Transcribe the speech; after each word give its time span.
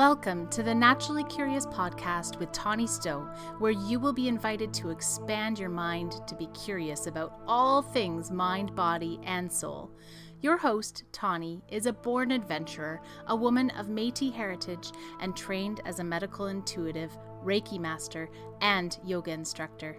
Welcome 0.00 0.48
to 0.48 0.62
the 0.62 0.74
Naturally 0.74 1.24
Curious 1.24 1.66
podcast 1.66 2.38
with 2.38 2.50
Tawny 2.52 2.86
Stowe, 2.86 3.28
where 3.58 3.70
you 3.70 4.00
will 4.00 4.14
be 4.14 4.28
invited 4.28 4.72
to 4.72 4.88
expand 4.88 5.58
your 5.58 5.68
mind 5.68 6.26
to 6.26 6.34
be 6.34 6.46
curious 6.54 7.06
about 7.06 7.38
all 7.46 7.82
things 7.82 8.30
mind, 8.30 8.74
body, 8.74 9.20
and 9.24 9.52
soul. 9.52 9.90
Your 10.40 10.56
host, 10.56 11.04
Tawny, 11.12 11.62
is 11.68 11.84
a 11.84 11.92
born 11.92 12.30
adventurer, 12.30 13.02
a 13.26 13.36
woman 13.36 13.68
of 13.76 13.90
Metis 13.90 14.32
heritage, 14.34 14.90
and 15.20 15.36
trained 15.36 15.82
as 15.84 15.98
a 15.98 16.04
medical 16.04 16.46
intuitive, 16.46 17.14
Reiki 17.44 17.78
master, 17.78 18.30
and 18.62 18.98
yoga 19.04 19.32
instructor. 19.32 19.98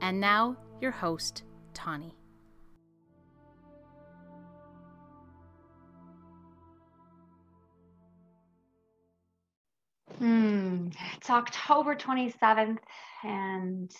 And 0.00 0.18
now, 0.18 0.56
your 0.80 0.90
host, 0.90 1.44
Tawny. 1.72 2.16
Hmm. 10.14 10.88
It's 11.16 11.28
October 11.28 11.94
27th, 11.94 12.78
and 13.22 13.90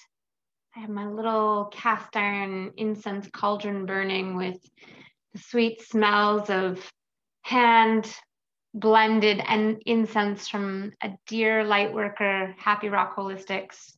I 0.75 0.81
have 0.81 0.89
my 0.89 1.07
little 1.07 1.67
cast 1.73 2.17
iron 2.17 2.73
incense 2.77 3.29
cauldron 3.33 3.85
burning 3.85 4.35
with 4.37 4.59
the 5.35 5.39
sweet 5.41 5.83
smells 5.83 6.49
of 6.49 6.91
hand 7.43 8.11
blended 8.73 9.43
and 9.47 9.83
incense 9.85 10.49
from 10.49 10.93
a 11.03 11.11
dear 11.27 11.65
light 11.65 11.93
worker, 11.93 12.55
Happy 12.59 12.89
Rock 12.89 13.17
Holistics. 13.17 13.93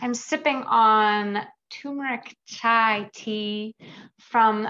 I'm 0.00 0.14
sipping 0.14 0.64
on 0.64 1.38
turmeric 1.70 2.36
chai 2.46 3.10
tea 3.14 3.76
from 4.18 4.66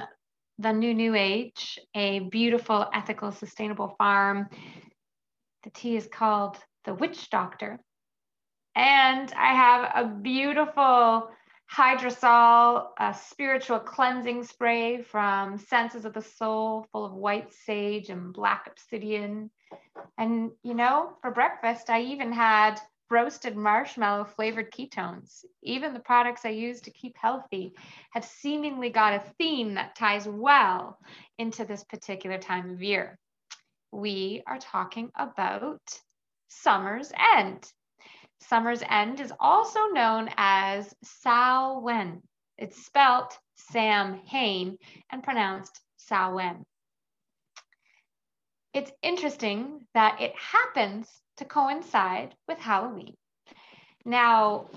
the 0.59 0.73
New 0.73 0.95
New 0.95 1.15
Age, 1.15 1.79
a 1.95 2.21
beautiful, 2.21 2.87
ethical, 2.93 3.33
sustainable 3.33 3.95
farm. 3.99 4.49
The 5.65 5.71
tea 5.71 5.97
is 5.97 6.07
called 6.07 6.59
the 6.85 6.95
witch 6.95 7.31
doctor. 7.31 7.81
And 8.77 9.33
I 9.33 9.55
have 9.55 9.93
a 9.95 10.09
beautiful 10.09 11.31
hydrosol, 11.73 12.89
a 12.99 13.15
spiritual 13.15 13.79
cleansing 13.79 14.45
spray 14.45 15.03
from 15.03 15.57
Senses 15.59 16.05
of 16.05 16.13
the 16.13 16.23
Soul, 16.23 16.87
full 16.93 17.07
of 17.07 17.15
white 17.15 17.53
sage 17.53 18.11
and 18.11 18.33
black 18.33 18.67
obsidian. 18.67 19.51
And, 20.19 20.51
you 20.63 20.75
know, 20.75 21.17
for 21.23 21.31
breakfast, 21.31 21.89
I 21.89 22.03
even 22.03 22.31
had 22.31 22.79
roasted 23.11 23.57
marshmallow 23.57 24.25
flavored 24.25 24.71
ketones. 24.71 25.45
Even 25.63 25.95
the 25.95 26.01
products 26.01 26.45
I 26.45 26.51
use 26.51 26.83
to 26.83 26.91
keep 26.91 27.17
healthy 27.17 27.75
have 28.11 28.25
seemingly 28.25 28.91
got 28.91 29.15
a 29.15 29.33
theme 29.39 29.75
that 29.75 29.97
ties 29.97 30.29
well 30.29 30.99
into 31.39 31.65
this 31.65 31.85
particular 31.85 32.39
time 32.39 32.71
of 32.71 32.83
year. 32.83 33.19
We 33.95 34.43
are 34.49 34.59
talking 34.59 35.13
about 35.15 35.81
Summer's 36.49 37.13
End. 37.37 37.65
Summer's 38.41 38.83
End 38.91 39.21
is 39.21 39.33
also 39.39 39.87
known 39.93 40.31
as 40.37 40.93
Samhain. 41.05 42.21
It's 42.59 42.85
spelt 42.85 43.39
Sam 43.55 44.15
Hain 44.27 44.79
and 45.13 45.23
pronounced 45.23 45.81
Samhain. 45.97 46.65
It's 48.73 48.91
interesting 49.01 49.87
that 49.95 50.21
it 50.21 50.35
happens 50.35 51.09
to 51.37 51.45
coincide 51.45 52.35
with 52.49 52.59
Halloween. 52.59 53.15
Now, 54.05 54.71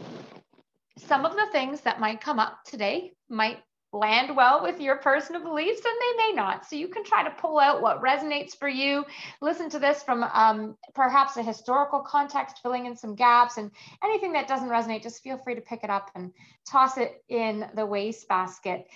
some 1.00 1.26
of 1.26 1.34
the 1.36 1.48
things 1.52 1.82
that 1.82 2.00
might 2.00 2.22
come 2.22 2.38
up 2.38 2.60
today 2.66 3.14
might 3.30 3.64
land 3.98 4.36
well 4.36 4.62
with 4.62 4.80
your 4.80 4.98
personal 4.98 5.42
beliefs 5.42 5.82
and 5.84 5.96
they 6.00 6.26
may 6.26 6.34
not. 6.36 6.66
So 6.66 6.76
you 6.76 6.88
can 6.88 7.04
try 7.04 7.24
to 7.24 7.30
pull 7.32 7.60
out 7.60 7.82
what 7.82 8.02
resonates 8.02 8.56
for 8.56 8.68
you. 8.68 9.06
Listen 9.42 9.70
to 9.70 9.80
this 9.80 10.04
from 10.04 10.24
um, 10.24 10.78
perhaps 10.94 11.38
a 11.38 11.44
historical 11.44 12.00
context, 12.00 12.60
filling 12.62 12.86
in 12.86 12.96
some 12.96 13.16
gaps 13.16 13.58
and 13.58 13.72
anything 14.04 14.34
that 14.34 14.48
doesn't 14.48 14.70
resonate, 14.70 15.04
just 15.04 15.24
feel 15.24 15.38
free 15.38 15.56
to 15.56 15.62
pick 15.62 15.84
it 15.84 15.90
up 15.90 16.12
and 16.16 16.32
toss 16.70 16.98
it 16.98 17.24
in 17.30 17.66
the 17.76 17.86
wastebasket. 17.86 18.88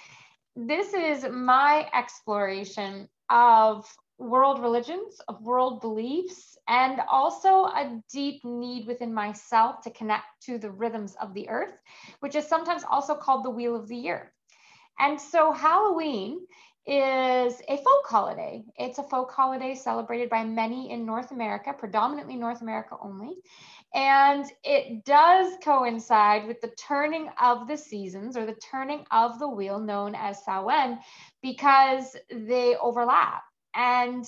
This 0.55 0.93
is 0.93 1.25
my 1.31 1.89
exploration 1.93 3.07
of 3.29 3.85
world 4.21 4.61
religions, 4.61 5.19
of 5.27 5.41
world 5.41 5.81
beliefs, 5.81 6.57
and 6.67 7.01
also 7.09 7.65
a 7.65 8.01
deep 8.11 8.43
need 8.45 8.85
within 8.85 9.13
myself 9.13 9.81
to 9.81 9.89
connect 9.89 10.25
to 10.43 10.57
the 10.57 10.69
rhythms 10.69 11.15
of 11.19 11.33
the 11.33 11.49
earth, 11.49 11.73
which 12.19 12.35
is 12.35 12.47
sometimes 12.47 12.83
also 12.89 13.15
called 13.15 13.43
the 13.43 13.49
wheel 13.49 13.75
of 13.75 13.87
the 13.87 13.95
year. 13.95 14.31
And 14.99 15.19
so 15.19 15.51
Halloween 15.51 16.45
is 16.85 17.61
a 17.67 17.77
folk 17.77 18.05
holiday. 18.07 18.63
It's 18.77 18.97
a 18.97 19.03
folk 19.03 19.31
holiday 19.31 19.75
celebrated 19.75 20.29
by 20.29 20.43
many 20.43 20.91
in 20.91 21.05
North 21.05 21.31
America, 21.31 21.73
predominantly 21.77 22.35
North 22.35 22.61
America 22.61 22.95
only. 23.01 23.35
And 23.93 24.45
it 24.63 25.05
does 25.05 25.53
coincide 25.63 26.47
with 26.47 26.61
the 26.61 26.71
turning 26.79 27.29
of 27.39 27.67
the 27.67 27.77
seasons 27.77 28.35
or 28.35 28.45
the 28.45 28.55
turning 28.55 29.05
of 29.11 29.37
the 29.37 29.49
wheel 29.49 29.79
known 29.79 30.15
as 30.15 30.43
Samhain 30.43 30.99
because 31.41 32.15
they 32.31 32.75
overlap. 32.77 33.43
And 33.75 34.25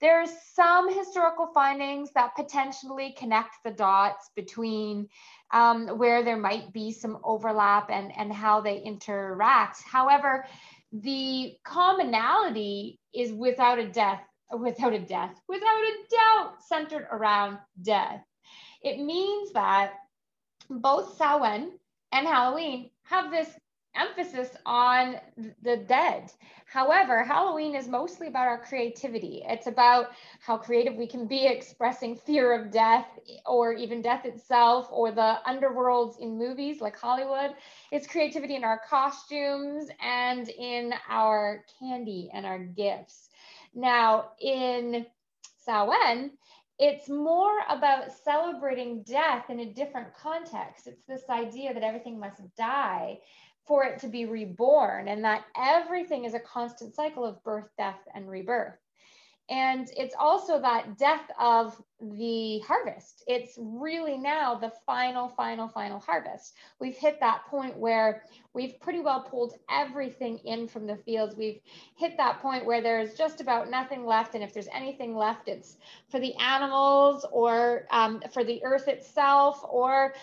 there's 0.00 0.30
some 0.54 0.92
historical 0.92 1.46
findings 1.54 2.10
that 2.12 2.34
potentially 2.36 3.14
connect 3.16 3.54
the 3.64 3.70
dots 3.70 4.30
between 4.36 5.08
um, 5.54 5.86
where 5.98 6.24
there 6.24 6.36
might 6.36 6.72
be 6.72 6.90
some 6.92 7.18
overlap 7.22 7.88
and, 7.90 8.12
and 8.18 8.32
how 8.32 8.60
they 8.60 8.78
interact. 8.78 9.82
However, 9.84 10.44
the 10.92 11.54
commonality 11.64 12.98
is 13.14 13.32
without 13.32 13.78
a 13.78 13.88
death, 13.88 14.20
without 14.52 14.92
a 14.92 14.98
death, 14.98 15.40
without 15.48 15.82
a 15.84 15.94
doubt 16.10 16.62
centered 16.68 17.06
around 17.10 17.58
death. 17.80 18.20
It 18.82 18.98
means 18.98 19.52
that 19.52 19.94
both 20.68 21.16
Samhain 21.16 21.78
and 22.12 22.26
Halloween 22.26 22.90
have 23.04 23.30
this 23.30 23.48
emphasis 23.96 24.56
on 24.66 25.16
the 25.62 25.76
dead. 25.76 26.32
However, 26.66 27.22
Halloween 27.22 27.74
is 27.74 27.86
mostly 27.86 28.26
about 28.26 28.48
our 28.48 28.58
creativity. 28.58 29.42
It's 29.46 29.66
about 29.66 30.08
how 30.40 30.56
creative 30.56 30.94
we 30.96 31.06
can 31.06 31.26
be 31.26 31.46
expressing 31.46 32.16
fear 32.16 32.52
of 32.52 32.70
death 32.70 33.06
or 33.46 33.72
even 33.72 34.02
death 34.02 34.24
itself 34.24 34.88
or 34.90 35.12
the 35.12 35.38
underworlds 35.46 36.18
in 36.18 36.36
movies 36.36 36.80
like 36.80 36.98
Hollywood. 36.98 37.54
It's 37.92 38.06
creativity 38.06 38.56
in 38.56 38.64
our 38.64 38.80
costumes 38.88 39.88
and 40.02 40.48
in 40.48 40.94
our 41.08 41.64
candy 41.78 42.30
and 42.32 42.44
our 42.44 42.58
gifts. 42.58 43.28
Now, 43.74 44.30
in 44.40 45.06
Samhain, 45.58 46.32
it's 46.78 47.08
more 47.08 47.60
about 47.68 48.10
celebrating 48.24 49.04
death 49.04 49.48
in 49.48 49.60
a 49.60 49.72
different 49.72 50.12
context. 50.14 50.88
It's 50.88 51.04
this 51.06 51.22
idea 51.30 51.72
that 51.72 51.84
everything 51.84 52.18
must 52.18 52.40
die 52.56 53.20
for 53.66 53.84
it 53.84 53.98
to 54.00 54.08
be 54.08 54.26
reborn 54.26 55.08
and 55.08 55.24
that 55.24 55.44
everything 55.56 56.24
is 56.24 56.34
a 56.34 56.40
constant 56.40 56.94
cycle 56.94 57.24
of 57.24 57.42
birth, 57.44 57.68
death, 57.78 58.00
and 58.14 58.28
rebirth. 58.28 58.76
And 59.50 59.90
it's 59.94 60.14
also 60.18 60.58
that 60.62 60.96
death 60.96 61.30
of 61.38 61.76
the 62.00 62.60
harvest. 62.60 63.24
It's 63.26 63.58
really 63.58 64.16
now 64.16 64.54
the 64.54 64.72
final, 64.86 65.28
final, 65.28 65.68
final 65.68 65.98
harvest. 65.98 66.54
We've 66.80 66.96
hit 66.96 67.20
that 67.20 67.44
point 67.50 67.76
where 67.76 68.22
we've 68.54 68.80
pretty 68.80 69.00
well 69.00 69.20
pulled 69.20 69.58
everything 69.70 70.38
in 70.44 70.66
from 70.66 70.86
the 70.86 70.96
fields. 70.96 71.36
We've 71.36 71.60
hit 71.94 72.16
that 72.16 72.40
point 72.40 72.64
where 72.64 72.80
there's 72.80 73.14
just 73.14 73.42
about 73.42 73.68
nothing 73.68 74.06
left. 74.06 74.34
And 74.34 74.42
if 74.42 74.54
there's 74.54 74.68
anything 74.72 75.14
left, 75.14 75.48
it's 75.48 75.76
for 76.08 76.18
the 76.20 76.34
animals 76.36 77.26
or 77.30 77.86
um, 77.90 78.22
for 78.32 78.44
the 78.44 78.64
earth 78.64 78.88
itself, 78.88 79.62
or 79.68 80.14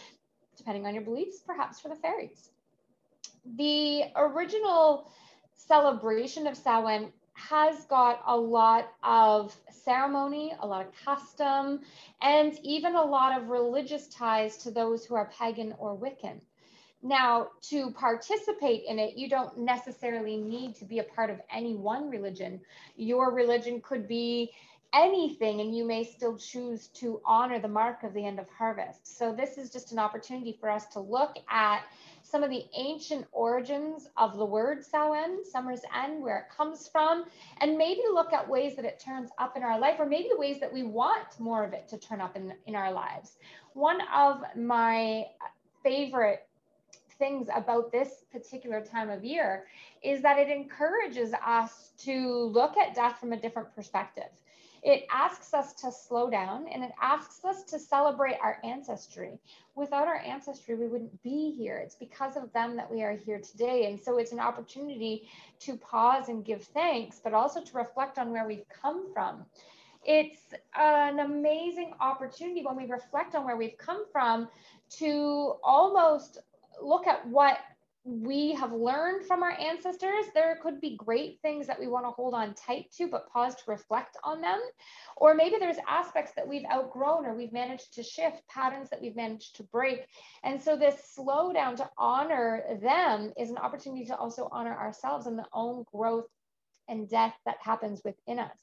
depending 0.57 0.87
on 0.87 0.95
your 0.95 1.03
beliefs, 1.03 1.43
perhaps 1.45 1.79
for 1.79 1.89
the 1.89 1.95
fairies 1.95 2.49
the 3.57 4.03
original 4.15 5.11
celebration 5.55 6.47
of 6.47 6.55
Samhain 6.57 7.11
has 7.33 7.85
got 7.85 8.21
a 8.27 8.37
lot 8.37 8.93
of 9.03 9.55
ceremony, 9.71 10.53
a 10.59 10.67
lot 10.67 10.85
of 10.85 10.93
custom, 11.05 11.81
and 12.21 12.59
even 12.63 12.95
a 12.95 13.03
lot 13.03 13.39
of 13.39 13.49
religious 13.49 14.07
ties 14.07 14.57
to 14.57 14.71
those 14.71 15.05
who 15.05 15.15
are 15.15 15.31
pagan 15.37 15.73
or 15.79 15.97
Wiccan. 15.97 16.39
Now, 17.03 17.47
to 17.63 17.91
participate 17.91 18.83
in 18.87 18.99
it, 18.99 19.17
you 19.17 19.27
don't 19.27 19.57
necessarily 19.57 20.37
need 20.37 20.75
to 20.75 20.85
be 20.85 20.99
a 20.99 21.03
part 21.03 21.31
of 21.31 21.41
any 21.51 21.75
one 21.75 22.09
religion. 22.11 22.61
Your 22.95 23.33
religion 23.33 23.81
could 23.81 24.07
be 24.07 24.51
anything, 24.93 25.61
and 25.61 25.75
you 25.75 25.83
may 25.83 26.03
still 26.03 26.37
choose 26.37 26.89
to 26.89 27.19
honor 27.25 27.59
the 27.59 27.67
mark 27.67 28.03
of 28.03 28.13
the 28.13 28.23
end 28.23 28.39
of 28.39 28.47
harvest. 28.49 29.17
So, 29.17 29.33
this 29.33 29.57
is 29.57 29.71
just 29.71 29.91
an 29.91 29.99
opportunity 29.99 30.55
for 30.59 30.69
us 30.69 30.85
to 30.87 30.99
look 30.99 31.37
at 31.49 31.81
some 32.31 32.43
of 32.43 32.49
the 32.49 32.63
ancient 32.77 33.25
origins 33.33 34.07
of 34.15 34.37
the 34.37 34.45
word 34.45 34.85
Samhain, 34.85 35.43
summer's 35.43 35.81
end, 35.93 36.23
where 36.23 36.37
it 36.39 36.55
comes 36.55 36.87
from, 36.87 37.25
and 37.59 37.77
maybe 37.77 38.01
look 38.13 38.31
at 38.31 38.47
ways 38.47 38.77
that 38.77 38.85
it 38.85 38.99
turns 38.99 39.29
up 39.37 39.57
in 39.57 39.63
our 39.63 39.77
life, 39.77 39.97
or 39.99 40.05
maybe 40.05 40.29
ways 40.37 40.59
that 40.61 40.71
we 40.71 40.83
want 40.83 41.37
more 41.39 41.65
of 41.65 41.73
it 41.73 41.89
to 41.89 41.97
turn 41.97 42.21
up 42.21 42.37
in, 42.37 42.53
in 42.67 42.75
our 42.75 42.91
lives. 42.93 43.37
One 43.73 43.99
of 44.15 44.41
my 44.55 45.25
favorite 45.83 46.47
things 47.19 47.49
about 47.53 47.91
this 47.91 48.23
particular 48.31 48.81
time 48.81 49.09
of 49.09 49.25
year 49.25 49.65
is 50.01 50.21
that 50.21 50.39
it 50.39 50.49
encourages 50.49 51.33
us 51.45 51.91
to 51.99 52.45
look 52.45 52.77
at 52.77 52.95
death 52.95 53.19
from 53.19 53.33
a 53.33 53.37
different 53.37 53.75
perspective. 53.75 54.31
It 54.83 55.05
asks 55.11 55.53
us 55.53 55.73
to 55.81 55.91
slow 55.91 56.29
down 56.29 56.67
and 56.67 56.83
it 56.83 56.91
asks 56.99 57.45
us 57.45 57.63
to 57.65 57.77
celebrate 57.77 58.37
our 58.41 58.57
ancestry. 58.63 59.39
Without 59.75 60.07
our 60.07 60.17
ancestry, 60.17 60.75
we 60.75 60.87
wouldn't 60.87 61.21
be 61.21 61.51
here. 61.55 61.77
It's 61.77 61.95
because 61.95 62.35
of 62.35 62.51
them 62.53 62.75
that 62.77 62.91
we 62.91 63.03
are 63.03 63.15
here 63.15 63.39
today. 63.39 63.85
And 63.85 63.99
so 63.99 64.17
it's 64.17 64.31
an 64.31 64.39
opportunity 64.39 65.27
to 65.59 65.75
pause 65.77 66.29
and 66.29 66.43
give 66.43 66.63
thanks, 66.63 67.21
but 67.23 67.33
also 67.33 67.63
to 67.63 67.77
reflect 67.77 68.17
on 68.17 68.31
where 68.31 68.47
we've 68.47 68.67
come 68.69 69.13
from. 69.13 69.45
It's 70.03 70.39
an 70.75 71.19
amazing 71.19 71.93
opportunity 71.99 72.63
when 72.65 72.75
we 72.75 72.85
reflect 72.85 73.35
on 73.35 73.45
where 73.45 73.57
we've 73.57 73.77
come 73.77 74.05
from 74.11 74.47
to 74.97 75.55
almost 75.63 76.39
look 76.81 77.05
at 77.05 77.27
what 77.27 77.59
we 78.03 78.53
have 78.53 78.73
learned 78.73 79.25
from 79.25 79.43
our 79.43 79.51
ancestors, 79.51 80.25
there 80.33 80.57
could 80.61 80.81
be 80.81 80.95
great 80.95 81.39
things 81.41 81.67
that 81.67 81.79
we 81.79 81.87
want 81.87 82.05
to 82.05 82.11
hold 82.11 82.33
on 82.33 82.55
tight 82.55 82.91
to, 82.97 83.07
but 83.07 83.29
pause 83.29 83.53
to 83.55 83.61
reflect 83.67 84.17
on 84.23 84.41
them. 84.41 84.59
Or 85.17 85.35
maybe 85.35 85.57
there's 85.59 85.77
aspects 85.87 86.31
that 86.35 86.47
we've 86.47 86.65
outgrown 86.71 87.25
or 87.25 87.35
we've 87.35 87.53
managed 87.53 87.93
to 87.93 88.03
shift, 88.03 88.41
patterns 88.49 88.89
that 88.89 89.01
we've 89.01 89.15
managed 89.15 89.55
to 89.57 89.63
break. 89.63 90.07
And 90.43 90.59
so 90.59 90.75
this 90.75 91.15
slowdown 91.17 91.75
to 91.75 91.89
honor 91.95 92.63
them 92.81 93.33
is 93.37 93.51
an 93.51 93.57
opportunity 93.57 94.05
to 94.05 94.15
also 94.15 94.49
honor 94.51 94.75
ourselves 94.75 95.27
and 95.27 95.37
the 95.37 95.47
own 95.53 95.85
growth 95.93 96.27
and 96.87 97.07
death 97.07 97.35
that 97.45 97.57
happens 97.61 98.01
within 98.03 98.39
us. 98.39 98.57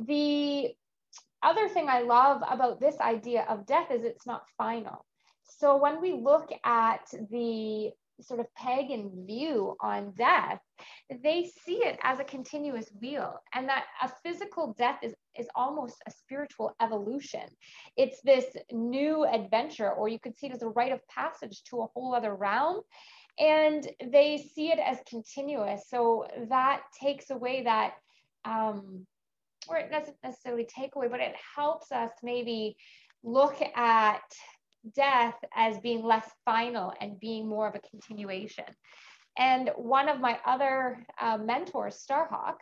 The 0.00 0.72
other 1.42 1.68
thing 1.68 1.88
I 1.88 2.02
love 2.02 2.42
about 2.48 2.78
this 2.78 2.98
idea 3.00 3.44
of 3.48 3.66
death 3.66 3.90
is 3.90 4.04
it's 4.04 4.26
not 4.26 4.48
final. 4.56 5.04
So 5.42 5.76
when 5.76 6.00
we 6.00 6.12
look 6.12 6.50
at 6.64 7.12
the 7.30 7.90
sort 8.22 8.40
of 8.40 8.46
pagan 8.54 9.24
view 9.26 9.76
on 9.80 10.12
death, 10.16 10.60
they 11.22 11.50
see 11.64 11.84
it 11.84 11.98
as 12.02 12.18
a 12.18 12.24
continuous 12.24 12.90
wheel 13.00 13.34
and 13.54 13.68
that 13.68 13.84
a 14.02 14.10
physical 14.22 14.74
death 14.78 14.98
is, 15.02 15.14
is 15.38 15.48
almost 15.54 15.96
a 16.06 16.10
spiritual 16.10 16.74
evolution. 16.80 17.48
It's 17.96 18.20
this 18.22 18.46
new 18.70 19.24
adventure, 19.26 19.92
or 19.92 20.08
you 20.08 20.18
could 20.18 20.36
see 20.36 20.46
it 20.46 20.52
as 20.52 20.62
a 20.62 20.68
rite 20.68 20.92
of 20.92 21.06
passage 21.08 21.62
to 21.64 21.82
a 21.82 21.86
whole 21.94 22.14
other 22.14 22.34
realm. 22.34 22.80
And 23.38 23.88
they 24.10 24.44
see 24.54 24.70
it 24.70 24.78
as 24.78 24.98
continuous. 25.08 25.88
So 25.88 26.26
that 26.48 26.82
takes 27.00 27.30
away 27.30 27.62
that, 27.64 27.94
um, 28.44 29.06
or 29.68 29.78
it 29.78 29.90
doesn't 29.90 30.16
necessarily 30.22 30.66
take 30.66 30.96
away, 30.96 31.08
but 31.08 31.20
it 31.20 31.34
helps 31.56 31.92
us 31.92 32.10
maybe 32.22 32.76
look 33.22 33.56
at 33.74 34.20
death 34.94 35.36
as 35.54 35.78
being 35.80 36.02
less 36.04 36.28
final 36.44 36.92
and 37.00 37.20
being 37.20 37.48
more 37.48 37.68
of 37.68 37.74
a 37.74 37.88
continuation. 37.88 38.64
And 39.38 39.70
one 39.76 40.08
of 40.08 40.20
my 40.20 40.38
other 40.44 41.06
uh, 41.20 41.38
mentors, 41.38 42.04
Starhawk, 42.06 42.56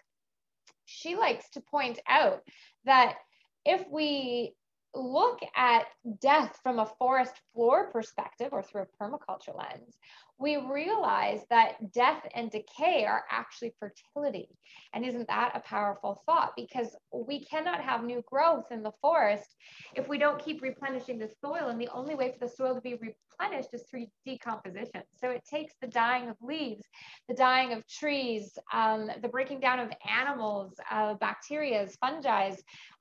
she 0.85 1.17
likes 1.17 1.51
to 1.51 1.61
point 1.61 1.99
out 2.09 2.43
that 2.85 3.17
if 3.65 3.85
we 3.91 4.55
look 4.95 5.41
at 5.55 5.87
death 6.21 6.59
from 6.63 6.79
a 6.79 6.91
forest 6.99 7.35
floor 7.53 7.91
perspective 7.91 8.49
or 8.53 8.63
through 8.63 8.83
a 8.83 9.03
permaculture 9.03 9.57
lens, 9.57 9.97
we 10.41 10.57
realize 10.57 11.43
that 11.51 11.93
death 11.93 12.27
and 12.35 12.51
decay 12.51 13.05
are 13.05 13.25
actually 13.31 13.75
fertility. 13.79 14.49
And 14.95 15.05
isn't 15.05 15.29
that 15.29 15.53
a 15.55 15.61
powerful 15.61 16.23
thought? 16.25 16.53
Because 16.57 16.97
we 17.13 17.45
cannot 17.45 17.81
have 17.81 18.05
new 18.05 18.23
growth 18.27 18.65
in 18.71 18.83
the 18.83 18.93
forest 19.03 19.55
if 19.95 20.09
we 20.09 20.17
don't 20.17 20.43
keep 20.43 20.63
replenishing 20.63 21.19
the 21.19 21.29
soil. 21.45 21.69
And 21.69 21.81
the 21.81 21.91
only 21.93 22.15
way 22.15 22.33
for 22.33 22.47
the 22.47 22.53
soil 22.53 22.75
to 22.75 22.81
be 22.81 22.95
replenished 22.95 23.69
is 23.75 23.83
through 23.91 24.07
decomposition. 24.25 25.03
So 25.15 25.29
it 25.31 25.43
takes 25.45 25.75
the 25.83 25.89
dying 25.89 26.31
of 26.31 26.37
leaves, 26.41 26.85
the 27.29 27.35
dying 27.35 27.75
of 27.75 27.87
trees, 27.87 28.57
um, 28.73 29.11
the 29.21 29.29
breaking 29.29 29.61
down 29.61 29.79
of 29.79 29.93
animals, 30.09 30.73
uh, 30.91 31.15
bacteria, 31.15 31.87
fungi, 32.01 32.53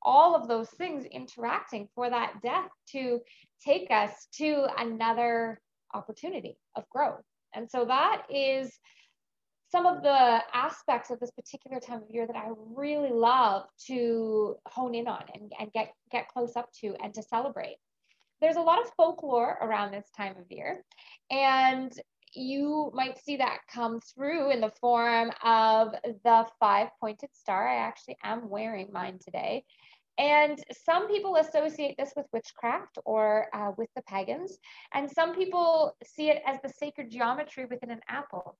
all 0.02 0.36
of 0.36 0.48
those 0.50 0.70
things 0.72 1.06
interacting 1.06 1.88
for 1.96 2.10
that 2.10 2.42
death 2.44 2.70
to 2.92 3.20
take 3.66 3.92
us 3.92 4.28
to 4.34 4.68
another 4.78 5.62
opportunity 5.94 6.58
of 6.76 6.88
growth. 6.90 7.24
And 7.54 7.70
so 7.70 7.86
that 7.86 8.24
is 8.30 8.78
some 9.72 9.86
of 9.86 10.02
the 10.02 10.40
aspects 10.54 11.12
of 11.12 11.20
this 11.20 11.32
particular 11.32 11.80
time 11.80 12.02
of 12.02 12.10
year 12.10 12.26
that 12.26 12.36
I 12.36 12.50
really 12.76 13.12
love 13.12 13.66
to 13.88 14.56
hone 14.66 14.96
in 14.96 15.08
on 15.08 15.24
and, 15.36 15.52
and 15.60 15.72
get, 15.72 15.94
get 16.12 16.28
close 16.28 16.56
up 16.56 16.72
to 16.82 16.96
and 17.04 17.14
to 17.14 17.22
celebrate. 17.22 17.78
There's 18.42 18.56
a 18.56 18.62
lot 18.62 18.82
of 18.82 18.92
folklore 18.96 19.58
around 19.62 19.92
this 19.92 20.08
time 20.16 20.36
of 20.40 20.46
year, 20.50 20.84
and 21.30 21.92
you 22.34 22.92
might 22.94 23.20
see 23.20 23.38
that 23.38 23.60
come 23.72 24.00
through 24.00 24.52
in 24.52 24.62
the 24.62 24.72
form 24.80 25.32
of 25.44 25.94
the 26.24 26.48
five 26.60 26.88
pointed 27.00 27.30
star. 27.34 27.68
I 27.68 27.76
actually 27.76 28.18
am 28.24 28.50
wearing 28.50 28.90
mine 28.94 29.20
today. 29.24 29.66
And 30.20 30.62
some 30.86 31.08
people 31.08 31.38
associate 31.38 31.96
this 31.98 32.12
with 32.16 32.26
witchcraft 32.34 33.00
or 33.06 33.48
uh, 33.54 33.72
with 33.78 33.90
the 33.96 34.02
pagans, 34.02 34.58
and 34.94 35.10
some 35.10 35.34
people 35.34 35.96
see 36.04 36.30
it 36.30 36.42
as 36.46 36.60
the 36.62 36.70
sacred 36.70 37.10
geometry 37.10 37.66
within 37.66 37.90
an 37.90 38.02
apple. 38.10 38.58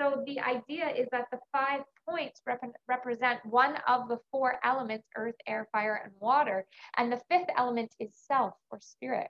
So 0.00 0.22
the 0.26 0.40
idea 0.40 0.88
is 0.88 1.06
that 1.12 1.26
the 1.30 1.38
five 1.52 1.82
points 2.08 2.40
rep 2.46 2.60
represent 2.88 3.40
one 3.44 3.76
of 3.86 4.08
the 4.08 4.18
four 4.30 4.58
elements 4.64 5.06
earth, 5.16 5.34
air, 5.46 5.68
fire, 5.70 6.00
and 6.02 6.12
water, 6.18 6.66
and 6.96 7.12
the 7.12 7.20
fifth 7.30 7.48
element 7.56 7.94
is 8.00 8.10
self 8.14 8.54
or 8.70 8.78
spirit. 8.80 9.28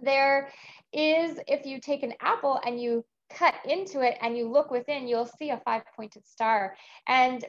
There 0.00 0.48
is, 0.92 1.40
if 1.48 1.66
you 1.66 1.80
take 1.80 2.04
an 2.04 2.14
apple 2.20 2.60
and 2.64 2.80
you 2.80 3.04
cut 3.30 3.54
into 3.64 4.00
it 4.00 4.16
and 4.20 4.36
you 4.36 4.48
look 4.48 4.70
within, 4.70 5.08
you'll 5.08 5.30
see 5.38 5.50
a 5.50 5.60
five 5.64 5.82
pointed 5.96 6.26
star. 6.26 6.76
And 7.06 7.44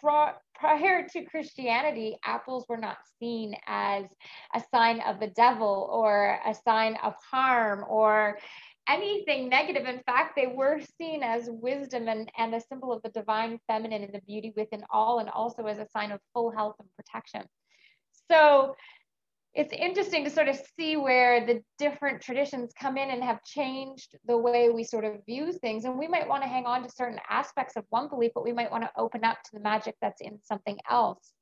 prior 0.00 1.06
to 1.08 1.24
Christianity, 1.24 2.16
apples 2.24 2.66
were 2.68 2.76
not 2.76 2.98
seen 3.20 3.54
as 3.66 4.04
a 4.54 4.62
sign 4.72 5.00
of 5.00 5.20
the 5.20 5.28
devil 5.28 5.88
or 5.92 6.38
a 6.44 6.54
sign 6.54 6.96
of 7.02 7.14
harm 7.30 7.84
or 7.88 8.38
anything 8.88 9.48
negative. 9.48 9.86
In 9.86 10.00
fact, 10.04 10.34
they 10.34 10.46
were 10.46 10.80
seen 10.98 11.22
as 11.22 11.48
wisdom 11.50 12.08
and, 12.08 12.30
and 12.36 12.54
a 12.54 12.60
symbol 12.60 12.92
of 12.92 13.02
the 13.02 13.10
divine 13.10 13.58
feminine 13.66 14.02
and 14.02 14.14
the 14.14 14.22
beauty 14.26 14.52
within 14.56 14.82
all, 14.90 15.18
and 15.18 15.28
also 15.28 15.66
as 15.66 15.78
a 15.78 15.88
sign 15.88 16.10
of 16.10 16.20
full 16.32 16.50
health 16.50 16.76
and 16.80 16.88
protection. 16.96 17.42
So 18.30 18.74
it's 19.54 19.72
interesting 19.72 20.24
to 20.24 20.30
sort 20.30 20.48
of 20.48 20.58
see 20.78 20.96
where 20.96 21.44
the 21.44 21.62
different 21.78 22.20
traditions 22.20 22.72
come 22.78 22.96
in 22.96 23.10
and 23.10 23.22
have 23.24 23.42
changed 23.44 24.16
the 24.26 24.36
way 24.36 24.68
we 24.70 24.84
sort 24.84 25.04
of 25.04 25.24
view 25.26 25.52
things. 25.52 25.84
And 25.84 25.98
we 25.98 26.06
might 26.06 26.28
want 26.28 26.42
to 26.42 26.48
hang 26.48 26.66
on 26.66 26.82
to 26.82 26.90
certain 26.90 27.18
aspects 27.28 27.76
of 27.76 27.84
one 27.88 28.08
belief, 28.08 28.32
but 28.34 28.44
we 28.44 28.52
might 28.52 28.70
want 28.70 28.84
to 28.84 28.90
open 28.96 29.24
up 29.24 29.42
to 29.42 29.50
the 29.54 29.60
magic 29.60 29.96
that's 30.00 30.20
in 30.20 30.38
something 30.44 30.78
else. 30.88 31.32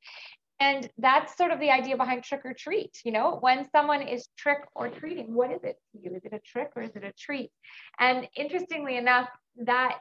And 0.58 0.88
that's 0.96 1.36
sort 1.36 1.50
of 1.50 1.60
the 1.60 1.70
idea 1.70 1.96
behind 1.96 2.24
trick 2.24 2.40
or 2.44 2.54
treat. 2.54 3.00
You 3.04 3.12
know, 3.12 3.38
when 3.40 3.68
someone 3.70 4.02
is 4.02 4.28
trick 4.38 4.60
or 4.74 4.88
treating, 4.88 5.34
what 5.34 5.50
is 5.50 5.62
it 5.64 5.76
to 5.92 5.98
you? 6.02 6.14
Is 6.14 6.24
it 6.24 6.32
a 6.32 6.38
trick 6.38 6.70
or 6.76 6.82
is 6.82 6.96
it 6.96 7.04
a 7.04 7.12
treat? 7.12 7.50
And 7.98 8.26
interestingly 8.34 8.96
enough, 8.96 9.28
that 9.64 9.98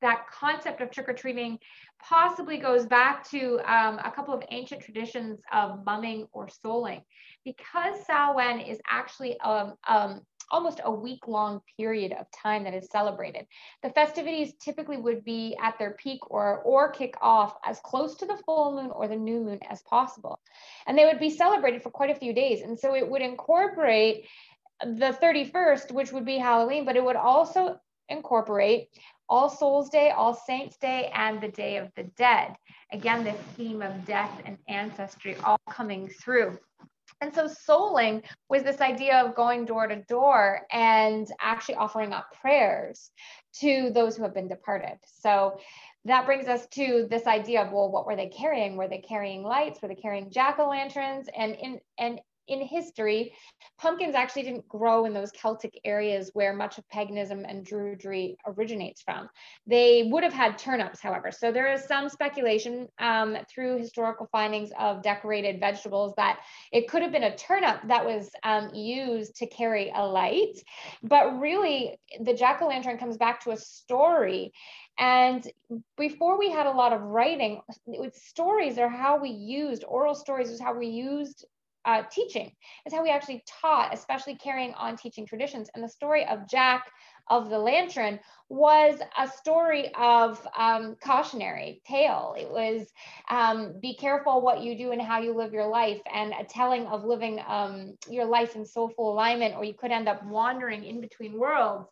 that 0.00 0.26
concept 0.28 0.80
of 0.80 0.90
trick 0.90 1.08
or 1.08 1.14
treating 1.14 1.58
possibly 2.02 2.58
goes 2.58 2.86
back 2.86 3.28
to 3.30 3.60
um, 3.64 3.98
a 4.04 4.10
couple 4.10 4.34
of 4.34 4.42
ancient 4.50 4.82
traditions 4.82 5.40
of 5.52 5.84
mumming 5.84 6.26
or 6.32 6.48
souling. 6.64 7.02
Because 7.44 8.04
Samhain 8.06 8.60
is 8.60 8.78
actually 8.90 9.38
um, 9.40 9.74
um, 9.88 10.22
almost 10.50 10.80
a 10.84 10.90
week 10.90 11.28
long 11.28 11.60
period 11.76 12.12
of 12.12 12.26
time 12.30 12.64
that 12.64 12.74
is 12.74 12.90
celebrated. 12.90 13.46
The 13.82 13.90
festivities 13.90 14.54
typically 14.60 14.96
would 14.96 15.24
be 15.24 15.56
at 15.62 15.78
their 15.78 15.92
peak 15.92 16.20
or, 16.30 16.58
or 16.62 16.90
kick 16.90 17.14
off 17.20 17.56
as 17.64 17.80
close 17.80 18.16
to 18.16 18.26
the 18.26 18.38
full 18.44 18.74
moon 18.74 18.90
or 18.90 19.08
the 19.08 19.16
new 19.16 19.40
moon 19.40 19.60
as 19.68 19.82
possible. 19.82 20.40
And 20.86 20.98
they 20.98 21.06
would 21.06 21.20
be 21.20 21.30
celebrated 21.30 21.82
for 21.82 21.90
quite 21.90 22.10
a 22.10 22.18
few 22.18 22.34
days. 22.34 22.62
And 22.62 22.78
so 22.78 22.94
it 22.94 23.08
would 23.08 23.22
incorporate 23.22 24.26
the 24.80 25.16
31st, 25.22 25.92
which 25.92 26.12
would 26.12 26.24
be 26.24 26.38
Halloween, 26.38 26.84
but 26.84 26.96
it 26.96 27.04
would 27.04 27.16
also 27.16 27.78
incorporate 28.08 28.88
all 29.30 29.48
Souls 29.48 29.88
Day, 29.88 30.10
All 30.10 30.34
Saints 30.34 30.76
Day, 30.76 31.10
and 31.14 31.40
the 31.40 31.48
Day 31.48 31.76
of 31.76 31.88
the 31.94 32.02
Dead. 32.16 32.56
Again, 32.92 33.22
this 33.22 33.36
theme 33.56 33.80
of 33.80 34.04
death 34.04 34.42
and 34.44 34.58
ancestry 34.68 35.36
all 35.44 35.60
coming 35.70 36.08
through. 36.08 36.58
And 37.20 37.34
so 37.34 37.46
souling 37.46 38.24
was 38.48 38.62
this 38.62 38.80
idea 38.80 39.22
of 39.22 39.36
going 39.36 39.66
door 39.66 39.86
to 39.86 40.02
door 40.08 40.62
and 40.72 41.30
actually 41.40 41.76
offering 41.76 42.12
up 42.12 42.26
prayers 42.40 43.10
to 43.60 43.90
those 43.90 44.16
who 44.16 44.22
have 44.22 44.34
been 44.34 44.48
departed. 44.48 44.98
So 45.04 45.58
that 46.06 46.24
brings 46.24 46.48
us 46.48 46.66
to 46.68 47.06
this 47.10 47.26
idea 47.26 47.62
of 47.62 47.72
well, 47.72 47.90
what 47.90 48.06
were 48.06 48.16
they 48.16 48.28
carrying? 48.28 48.76
Were 48.76 48.88
they 48.88 49.02
carrying 49.06 49.42
lights? 49.42 49.82
Were 49.82 49.88
they 49.88 49.94
carrying 49.94 50.30
jack 50.30 50.58
o' 50.58 50.68
lanterns? 50.68 51.28
And 51.36 51.54
in 51.54 51.80
and 51.98 52.20
in 52.50 52.60
history, 52.60 53.32
pumpkins 53.78 54.14
actually 54.14 54.42
didn't 54.42 54.68
grow 54.68 55.04
in 55.06 55.14
those 55.14 55.30
Celtic 55.30 55.80
areas 55.84 56.30
where 56.34 56.52
much 56.52 56.76
of 56.76 56.88
paganism 56.90 57.44
and 57.48 57.64
Druidry 57.64 58.34
originates 58.46 59.00
from. 59.00 59.28
They 59.66 60.08
would 60.10 60.24
have 60.24 60.32
had 60.32 60.58
turnips, 60.58 61.00
however. 61.00 61.30
So 61.30 61.52
there 61.52 61.72
is 61.72 61.84
some 61.84 62.08
speculation 62.08 62.88
um, 62.98 63.38
through 63.48 63.78
historical 63.78 64.28
findings 64.32 64.70
of 64.78 65.02
decorated 65.02 65.60
vegetables 65.60 66.12
that 66.16 66.40
it 66.72 66.88
could 66.88 67.02
have 67.02 67.12
been 67.12 67.24
a 67.24 67.36
turnip 67.36 67.80
that 67.86 68.04
was 68.04 68.30
um, 68.42 68.70
used 68.74 69.36
to 69.36 69.46
carry 69.46 69.92
a 69.94 70.04
light. 70.04 70.58
But 71.02 71.38
really, 71.38 71.98
the 72.20 72.34
jack 72.34 72.60
o' 72.60 72.66
lantern 72.66 72.98
comes 72.98 73.16
back 73.16 73.44
to 73.44 73.52
a 73.52 73.56
story. 73.56 74.52
And 74.98 75.46
before 75.96 76.38
we 76.38 76.50
had 76.50 76.66
a 76.66 76.72
lot 76.72 76.92
of 76.92 77.00
writing, 77.00 77.62
stories 78.12 78.76
are 78.76 78.88
how 78.88 79.18
we 79.18 79.30
used, 79.30 79.84
oral 79.88 80.14
stories 80.14 80.50
is 80.50 80.60
how 80.60 80.74
we 80.74 80.88
used 80.88 81.46
uh, 81.84 82.02
teaching. 82.10 82.52
It's 82.84 82.94
how 82.94 83.02
we 83.02 83.10
actually 83.10 83.42
taught, 83.46 83.94
especially 83.94 84.36
carrying 84.36 84.74
on 84.74 84.96
teaching 84.96 85.26
traditions. 85.26 85.70
And 85.74 85.82
the 85.82 85.88
story 85.88 86.26
of 86.26 86.48
Jack 86.48 86.90
of 87.28 87.48
the 87.48 87.58
Lantern 87.58 88.18
was 88.48 88.98
a 89.16 89.28
story 89.28 89.92
of 89.94 90.46
um, 90.58 90.96
cautionary 91.02 91.80
tale. 91.86 92.34
It 92.36 92.50
was 92.50 92.88
um, 93.28 93.74
be 93.80 93.94
careful 93.94 94.40
what 94.40 94.62
you 94.62 94.76
do 94.76 94.90
and 94.92 95.00
how 95.00 95.20
you 95.20 95.34
live 95.34 95.52
your 95.52 95.68
life, 95.68 96.00
and 96.12 96.32
a 96.32 96.44
telling 96.44 96.86
of 96.86 97.04
living 97.04 97.40
um, 97.46 97.96
your 98.08 98.24
life 98.24 98.56
in 98.56 98.66
soulful 98.66 99.12
alignment, 99.12 99.54
or 99.54 99.64
you 99.64 99.74
could 99.74 99.92
end 99.92 100.08
up 100.08 100.24
wandering 100.24 100.84
in 100.84 101.00
between 101.00 101.38
worlds 101.38 101.88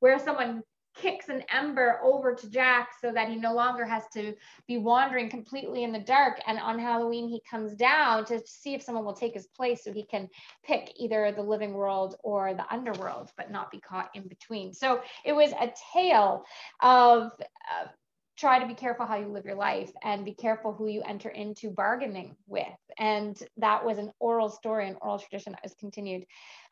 where 0.00 0.18
someone 0.18 0.62
kicks 1.00 1.28
an 1.28 1.42
ember 1.52 2.00
over 2.02 2.34
to 2.34 2.50
Jack 2.50 2.90
so 3.00 3.12
that 3.12 3.28
he 3.28 3.36
no 3.36 3.54
longer 3.54 3.84
has 3.84 4.04
to 4.14 4.34
be 4.66 4.78
wandering 4.78 5.30
completely 5.30 5.84
in 5.84 5.92
the 5.92 6.00
dark. 6.00 6.40
And 6.46 6.58
on 6.58 6.78
Halloween, 6.78 7.28
he 7.28 7.42
comes 7.48 7.74
down 7.74 8.24
to 8.26 8.40
see 8.46 8.74
if 8.74 8.82
someone 8.82 9.04
will 9.04 9.14
take 9.14 9.34
his 9.34 9.46
place 9.46 9.84
so 9.84 9.92
he 9.92 10.04
can 10.04 10.28
pick 10.64 10.92
either 10.96 11.32
the 11.32 11.42
living 11.42 11.72
world 11.72 12.16
or 12.22 12.54
the 12.54 12.70
underworld, 12.72 13.30
but 13.36 13.50
not 13.50 13.70
be 13.70 13.80
caught 13.80 14.10
in 14.14 14.28
between. 14.28 14.72
So 14.72 15.00
it 15.24 15.32
was 15.32 15.52
a 15.52 15.72
tale 15.92 16.44
of. 16.80 17.32
Uh, 17.42 17.88
try 18.36 18.58
to 18.58 18.66
be 18.66 18.72
careful 18.72 19.04
how 19.04 19.16
you 19.16 19.26
live 19.26 19.44
your 19.44 19.54
life 19.54 19.90
and 20.02 20.24
be 20.24 20.32
careful 20.32 20.72
who 20.72 20.86
you 20.86 21.02
enter 21.02 21.28
into 21.28 21.68
bargaining 21.68 22.34
with. 22.46 22.66
And 22.98 23.38
that 23.58 23.84
was 23.84 23.98
an 23.98 24.12
oral 24.18 24.48
story, 24.48 24.88
an 24.88 24.96
oral 25.02 25.18
tradition 25.18 25.52
that 25.52 25.62
was 25.62 25.74
continued 25.74 26.24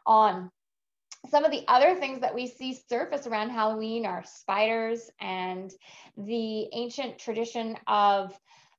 on 0.06 0.50
some 1.30 1.44
of 1.44 1.50
the 1.50 1.64
other 1.68 1.94
things 1.94 2.20
that 2.20 2.34
we 2.34 2.46
see 2.46 2.78
surface 2.88 3.26
around 3.26 3.50
Halloween 3.50 4.06
are 4.06 4.24
spiders 4.24 5.10
and 5.20 5.72
the 6.16 6.68
ancient 6.72 7.18
tradition 7.18 7.76
of 7.86 8.38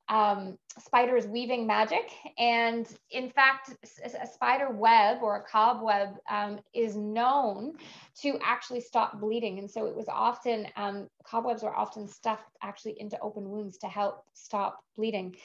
um, 0.09 0.57
spiders 0.79 1.27
weaving 1.27 1.67
magic. 1.67 2.11
And 2.37 2.87
in 3.11 3.29
fact, 3.29 3.75
a 4.03 4.27
spider 4.27 4.71
web 4.71 5.19
or 5.21 5.37
a 5.37 5.43
cobweb 5.43 6.15
um, 6.29 6.59
is 6.73 6.95
known 6.95 7.73
to 8.21 8.39
actually 8.43 8.81
stop 8.81 9.19
bleeding. 9.19 9.59
And 9.59 9.69
so 9.69 9.85
it 9.85 9.95
was 9.95 10.07
often, 10.09 10.67
um, 10.75 11.07
cobwebs 11.23 11.61
were 11.61 11.75
often 11.75 12.07
stuffed 12.07 12.57
actually 12.63 12.99
into 12.99 13.19
open 13.19 13.49
wounds 13.49 13.77
to 13.79 13.87
help 13.87 14.23
stop 14.33 14.83
bleeding. 14.97 15.35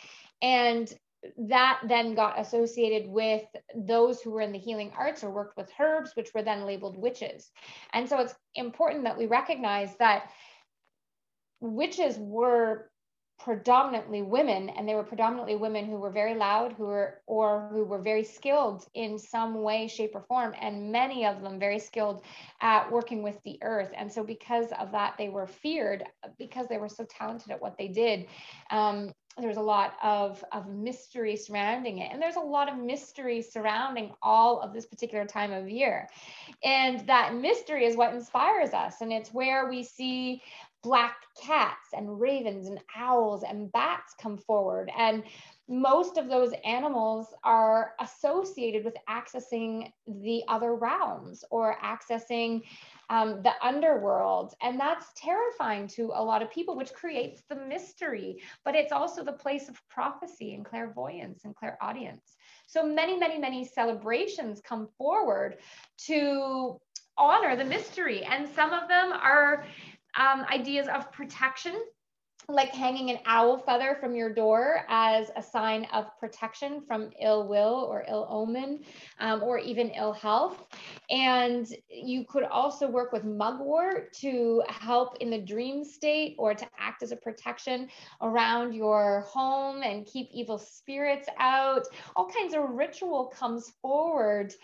And 0.40 0.92
that 1.36 1.80
then 1.88 2.14
got 2.14 2.38
associated 2.38 3.08
with 3.08 3.44
those 3.74 4.20
who 4.20 4.30
were 4.30 4.40
in 4.40 4.52
the 4.52 4.58
healing 4.58 4.92
arts 4.96 5.24
or 5.24 5.30
worked 5.30 5.56
with 5.56 5.70
herbs, 5.78 6.12
which 6.14 6.32
were 6.34 6.42
then 6.42 6.64
labeled 6.64 6.96
witches. 6.96 7.50
And 7.92 8.08
so 8.08 8.20
it's 8.20 8.34
important 8.54 9.04
that 9.04 9.18
we 9.18 9.26
recognize 9.26 9.96
that 9.96 10.30
witches 11.60 12.18
were 12.18 12.90
predominantly 13.40 14.22
women 14.22 14.68
and 14.70 14.88
they 14.88 14.94
were 14.94 15.02
predominantly 15.02 15.56
women 15.56 15.84
who 15.86 15.96
were 15.96 16.10
very 16.10 16.34
loud 16.34 16.72
who 16.72 16.84
were 16.84 17.20
or 17.26 17.68
who 17.72 17.84
were 17.84 17.98
very 17.98 18.22
skilled 18.22 18.86
in 18.94 19.18
some 19.18 19.60
way 19.60 19.88
shape 19.88 20.12
or 20.14 20.22
form 20.28 20.54
and 20.60 20.92
many 20.92 21.26
of 21.26 21.42
them 21.42 21.58
very 21.58 21.78
skilled 21.78 22.22
at 22.60 22.90
working 22.90 23.22
with 23.22 23.36
the 23.44 23.58
earth 23.62 23.90
and 23.96 24.10
so 24.10 24.22
because 24.22 24.68
of 24.78 24.92
that 24.92 25.14
they 25.18 25.28
were 25.28 25.48
feared 25.48 26.04
because 26.38 26.68
they 26.68 26.78
were 26.78 26.88
so 26.88 27.04
talented 27.04 27.50
at 27.50 27.60
what 27.60 27.76
they 27.76 27.88
did 27.88 28.26
um, 28.70 29.12
there's 29.38 29.56
a 29.56 29.62
lot 29.62 29.94
of, 30.02 30.44
of 30.52 30.68
mystery 30.68 31.36
surrounding 31.36 31.98
it. 31.98 32.10
And 32.12 32.22
there's 32.22 32.36
a 32.36 32.40
lot 32.40 32.70
of 32.70 32.78
mystery 32.78 33.42
surrounding 33.42 34.12
all 34.22 34.60
of 34.60 34.72
this 34.72 34.86
particular 34.86 35.24
time 35.24 35.52
of 35.52 35.68
year. 35.68 36.08
And 36.62 37.06
that 37.06 37.34
mystery 37.34 37.84
is 37.84 37.96
what 37.96 38.14
inspires 38.14 38.72
us. 38.72 39.00
And 39.00 39.12
it's 39.12 39.34
where 39.34 39.68
we 39.68 39.82
see 39.82 40.42
black 40.84 41.16
cats 41.42 41.88
and 41.94 42.20
ravens 42.20 42.68
and 42.68 42.78
owls 42.94 43.42
and 43.42 43.72
bats 43.72 44.14
come 44.20 44.36
forward. 44.36 44.90
And 44.96 45.24
most 45.68 46.18
of 46.18 46.28
those 46.28 46.52
animals 46.64 47.28
are 47.42 47.94
associated 48.00 48.84
with 48.84 48.94
accessing 49.08 49.90
the 50.06 50.42
other 50.46 50.74
realms 50.74 51.42
or 51.50 51.78
accessing 51.82 52.62
um, 53.08 53.42
the 53.42 53.52
underworld. 53.62 54.54
And 54.60 54.78
that's 54.78 55.06
terrifying 55.16 55.88
to 55.88 56.12
a 56.14 56.22
lot 56.22 56.42
of 56.42 56.50
people, 56.50 56.76
which 56.76 56.92
creates 56.92 57.42
the 57.48 57.56
mystery, 57.56 58.42
but 58.64 58.74
it's 58.74 58.92
also 58.92 59.24
the 59.24 59.32
place 59.32 59.68
of 59.68 59.80
prophecy 59.88 60.54
and 60.54 60.64
clairvoyance 60.64 61.44
and 61.44 61.56
clairaudience. 61.56 62.36
So 62.66 62.84
many, 62.86 63.18
many, 63.18 63.38
many 63.38 63.64
celebrations 63.64 64.60
come 64.60 64.88
forward 64.98 65.58
to 66.06 66.78
honor 67.16 67.56
the 67.56 67.64
mystery. 67.64 68.22
And 68.22 68.48
some 68.48 68.72
of 68.72 68.88
them 68.88 69.12
are 69.12 69.64
um, 70.18 70.44
ideas 70.50 70.88
of 70.88 71.10
protection 71.12 71.74
like 72.48 72.74
hanging 72.74 73.10
an 73.10 73.18
owl 73.26 73.58
feather 73.58 73.96
from 74.00 74.14
your 74.14 74.32
door 74.32 74.84
as 74.88 75.30
a 75.36 75.42
sign 75.42 75.86
of 75.92 76.06
protection 76.18 76.82
from 76.86 77.10
ill 77.20 77.48
will 77.48 77.86
or 77.88 78.04
ill 78.08 78.26
omen 78.28 78.80
um, 79.18 79.42
or 79.42 79.58
even 79.58 79.90
ill 79.90 80.12
health. 80.12 80.66
And 81.10 81.66
you 81.88 82.24
could 82.24 82.44
also 82.44 82.88
work 82.88 83.12
with 83.12 83.24
mugwort 83.24 84.12
to 84.14 84.62
help 84.68 85.16
in 85.20 85.30
the 85.30 85.38
dream 85.38 85.84
state 85.84 86.34
or 86.38 86.54
to 86.54 86.66
act 86.78 87.02
as 87.02 87.12
a 87.12 87.16
protection 87.16 87.88
around 88.20 88.74
your 88.74 89.22
home 89.22 89.82
and 89.82 90.06
keep 90.06 90.28
evil 90.32 90.58
spirits 90.58 91.28
out. 91.38 91.86
All 92.14 92.28
kinds 92.28 92.54
of 92.54 92.68
ritual 92.70 93.26
comes 93.26 93.72
forward 93.80 94.54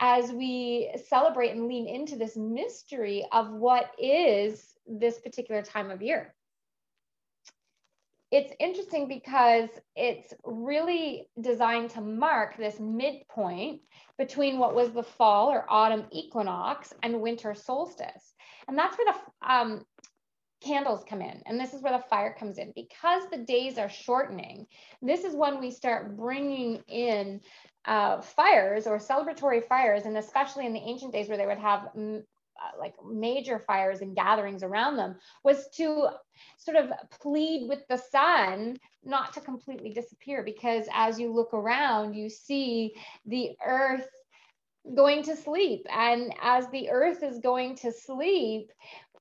as 0.00 0.32
we 0.32 0.90
celebrate 1.08 1.50
and 1.50 1.68
lean 1.68 1.86
into 1.86 2.16
this 2.16 2.36
mystery 2.36 3.26
of 3.32 3.50
what 3.50 3.90
is 3.98 4.76
this 4.86 5.18
particular 5.18 5.62
time 5.62 5.90
of 5.90 6.00
year 6.00 6.35
it's 8.30 8.52
interesting 8.58 9.06
because 9.06 9.68
it's 9.94 10.34
really 10.44 11.28
designed 11.40 11.90
to 11.90 12.00
mark 12.00 12.56
this 12.56 12.80
midpoint 12.80 13.82
between 14.18 14.58
what 14.58 14.74
was 14.74 14.90
the 14.90 15.02
fall 15.02 15.50
or 15.50 15.64
autumn 15.68 16.06
equinox 16.10 16.92
and 17.02 17.20
winter 17.20 17.54
solstice. 17.54 18.34
And 18.66 18.76
that's 18.76 18.96
where 18.98 19.12
the 19.12 19.52
um, 19.52 19.86
candles 20.64 21.04
come 21.08 21.22
in. 21.22 21.40
And 21.46 21.60
this 21.60 21.72
is 21.72 21.82
where 21.82 21.96
the 21.96 22.04
fire 22.10 22.34
comes 22.38 22.58
in. 22.58 22.72
Because 22.74 23.22
the 23.30 23.38
days 23.38 23.78
are 23.78 23.88
shortening, 23.88 24.66
this 25.00 25.22
is 25.22 25.34
when 25.34 25.60
we 25.60 25.70
start 25.70 26.16
bringing 26.16 26.82
in 26.88 27.40
uh, 27.84 28.20
fires 28.20 28.88
or 28.88 28.98
celebratory 28.98 29.64
fires. 29.64 30.04
And 30.04 30.16
especially 30.16 30.66
in 30.66 30.72
the 30.72 30.80
ancient 30.80 31.12
days 31.12 31.28
where 31.28 31.38
they 31.38 31.46
would 31.46 31.58
have 31.58 31.90
Uh, 32.62 32.78
like 32.78 32.94
major 33.04 33.58
fires 33.58 34.00
and 34.00 34.16
gatherings 34.16 34.62
around 34.62 34.96
them 34.96 35.16
was 35.44 35.68
to 35.74 36.08
sort 36.56 36.76
of 36.76 36.90
plead 37.20 37.68
with 37.68 37.86
the 37.88 37.98
sun 37.98 38.78
not 39.04 39.34
to 39.34 39.40
completely 39.40 39.92
disappear 39.92 40.42
because 40.42 40.86
as 40.92 41.20
you 41.20 41.32
look 41.32 41.52
around 41.52 42.14
you 42.14 42.30
see 42.30 42.94
the 43.26 43.50
earth 43.64 44.08
going 44.94 45.22
to 45.22 45.36
sleep. 45.36 45.84
And 45.90 46.32
as 46.40 46.68
the 46.68 46.90
earth 46.90 47.22
is 47.22 47.40
going 47.40 47.76
to 47.76 47.92
sleep 47.92 48.72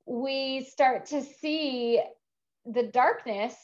we 0.05 0.63
start 0.63 1.07
to 1.07 1.21
see 1.21 2.01
the 2.65 2.83
darkness 2.83 3.55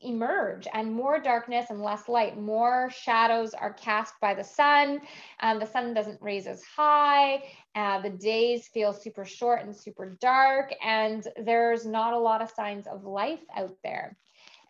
emerge 0.00 0.66
and 0.72 0.92
more 0.92 1.20
darkness 1.20 1.66
and 1.70 1.82
less 1.82 2.08
light. 2.08 2.38
More 2.38 2.90
shadows 2.90 3.54
are 3.54 3.72
cast 3.72 4.14
by 4.20 4.34
the 4.34 4.44
sun 4.44 5.00
um, 5.40 5.58
the 5.58 5.66
sun 5.66 5.94
doesn't 5.94 6.20
raise 6.20 6.46
as 6.46 6.62
high 6.64 7.42
uh, 7.74 8.00
the 8.00 8.10
days 8.10 8.68
feel 8.68 8.92
super 8.92 9.24
short 9.24 9.62
and 9.62 9.74
super 9.74 10.16
dark 10.20 10.72
and 10.84 11.26
there's 11.44 11.86
not 11.86 12.12
a 12.12 12.18
lot 12.18 12.42
of 12.42 12.50
signs 12.50 12.86
of 12.86 13.04
life 13.04 13.40
out 13.56 13.76
there. 13.82 14.16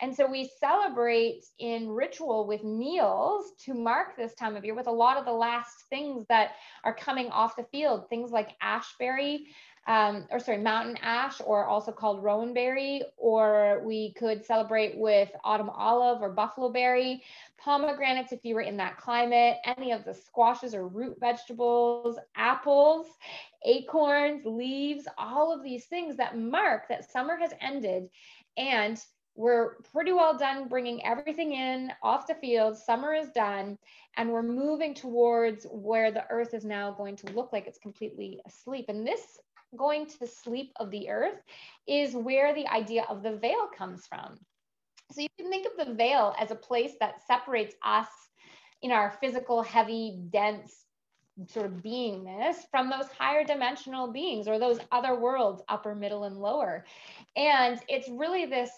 And 0.00 0.14
so 0.14 0.30
we 0.30 0.48
celebrate 0.60 1.44
in 1.58 1.88
ritual 1.88 2.46
with 2.46 2.62
meals 2.62 3.52
to 3.64 3.74
mark 3.74 4.16
this 4.16 4.34
time 4.34 4.54
of 4.54 4.64
year 4.64 4.74
with 4.74 4.86
a 4.86 4.92
lot 4.92 5.16
of 5.16 5.24
the 5.24 5.32
last 5.32 5.86
things 5.90 6.24
that 6.28 6.52
are 6.84 6.94
coming 6.94 7.30
off 7.30 7.56
the 7.56 7.64
field, 7.72 8.08
things 8.08 8.30
like 8.30 8.56
ashberry, 8.62 9.46
um, 9.88 10.26
or 10.30 10.38
sorry, 10.38 10.58
mountain 10.58 10.98
ash, 11.02 11.40
or 11.44 11.64
also 11.64 11.90
called 11.90 12.22
rowanberry, 12.22 13.00
or 13.16 13.82
we 13.84 14.12
could 14.12 14.44
celebrate 14.44 14.96
with 14.98 15.30
autumn 15.44 15.70
olive 15.70 16.20
or 16.20 16.28
buffalo 16.30 16.68
berry, 16.68 17.22
pomegranates 17.56 18.30
if 18.30 18.44
you 18.44 18.54
were 18.54 18.60
in 18.60 18.76
that 18.76 18.98
climate, 18.98 19.56
any 19.64 19.90
of 19.90 20.04
the 20.04 20.12
squashes 20.12 20.74
or 20.74 20.86
root 20.86 21.16
vegetables, 21.18 22.18
apples, 22.36 23.06
acorns, 23.64 24.44
leaves, 24.44 25.08
all 25.16 25.52
of 25.52 25.64
these 25.64 25.86
things 25.86 26.16
that 26.16 26.38
mark 26.38 26.86
that 26.88 27.10
summer 27.10 27.36
has 27.36 27.52
ended 27.60 28.10
and 28.58 29.00
we're 29.38 29.76
pretty 29.92 30.12
well 30.12 30.36
done 30.36 30.66
bringing 30.66 31.06
everything 31.06 31.52
in 31.52 31.92
off 32.02 32.26
the 32.26 32.34
field. 32.34 32.76
Summer 32.76 33.14
is 33.14 33.28
done, 33.30 33.78
and 34.16 34.28
we're 34.28 34.42
moving 34.42 34.94
towards 34.94 35.64
where 35.70 36.10
the 36.10 36.24
earth 36.28 36.54
is 36.54 36.64
now 36.64 36.90
going 36.90 37.14
to 37.14 37.32
look 37.32 37.52
like 37.52 37.68
it's 37.68 37.78
completely 37.78 38.40
asleep. 38.46 38.86
And 38.88 39.06
this 39.06 39.38
going 39.76 40.06
to 40.06 40.26
sleep 40.26 40.72
of 40.76 40.90
the 40.90 41.08
earth 41.08 41.40
is 41.86 42.14
where 42.14 42.54
the 42.54 42.66
idea 42.68 43.04
of 43.08 43.22
the 43.22 43.36
veil 43.36 43.68
comes 43.76 44.06
from. 44.06 44.38
So 45.12 45.22
you 45.22 45.28
can 45.38 45.50
think 45.50 45.66
of 45.66 45.86
the 45.86 45.94
veil 45.94 46.34
as 46.38 46.50
a 46.50 46.56
place 46.56 46.92
that 47.00 47.26
separates 47.26 47.74
us 47.82 48.08
in 48.82 48.92
our 48.92 49.16
physical, 49.20 49.62
heavy, 49.62 50.18
dense 50.30 50.84
sort 51.46 51.66
of 51.66 51.72
beingness 51.82 52.56
from 52.70 52.90
those 52.90 53.06
higher 53.18 53.44
dimensional 53.44 54.10
beings 54.12 54.48
or 54.48 54.58
those 54.58 54.80
other 54.90 55.14
worlds, 55.14 55.62
upper, 55.68 55.94
middle, 55.94 56.24
and 56.24 56.36
lower. 56.36 56.84
And 57.36 57.80
it's 57.88 58.08
really 58.08 58.46
this 58.46 58.70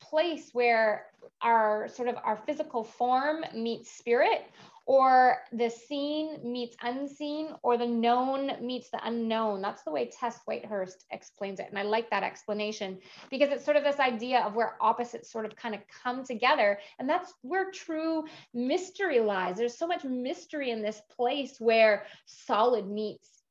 place 0.00 0.50
where 0.52 1.06
our 1.42 1.88
sort 1.88 2.08
of 2.08 2.16
our 2.24 2.42
physical 2.44 2.82
form 2.82 3.44
meets 3.54 3.90
spirit 3.90 4.50
or 4.86 5.38
the 5.52 5.70
seen 5.70 6.40
meets 6.42 6.76
unseen 6.82 7.48
or 7.62 7.76
the 7.76 7.86
known 7.86 8.52
meets 8.60 8.90
the 8.90 9.00
unknown. 9.06 9.62
That's 9.62 9.82
the 9.82 9.92
way 9.92 10.10
tess 10.10 10.40
whitehurst 10.48 11.04
explains 11.10 11.60
it. 11.60 11.66
And 11.68 11.78
i 11.78 11.82
like 11.82 12.10
that 12.10 12.22
explanation 12.22 12.98
because 13.30 13.50
it's 13.50 13.64
sort 13.64 13.76
of 13.76 13.84
this 13.84 14.00
idea 14.00 14.40
of 14.40 14.54
where 14.54 14.76
opposites 14.80 15.30
sort 15.30 15.46
of 15.46 15.54
kind 15.56 15.74
of 15.74 15.80
come 16.02 16.24
together. 16.24 16.78
And 16.98 17.08
that's 17.08 17.32
where 17.42 17.70
true 17.70 18.24
mystery 18.54 19.20
lies. 19.20 19.56
There's 19.56 19.76
so 19.76 19.86
much 19.86 20.04
mystery 20.04 20.70
in 20.70 20.82
this 20.82 21.00
place 21.16 21.60
where 21.60 22.04
solid 22.26 22.88
meets 22.88 23.41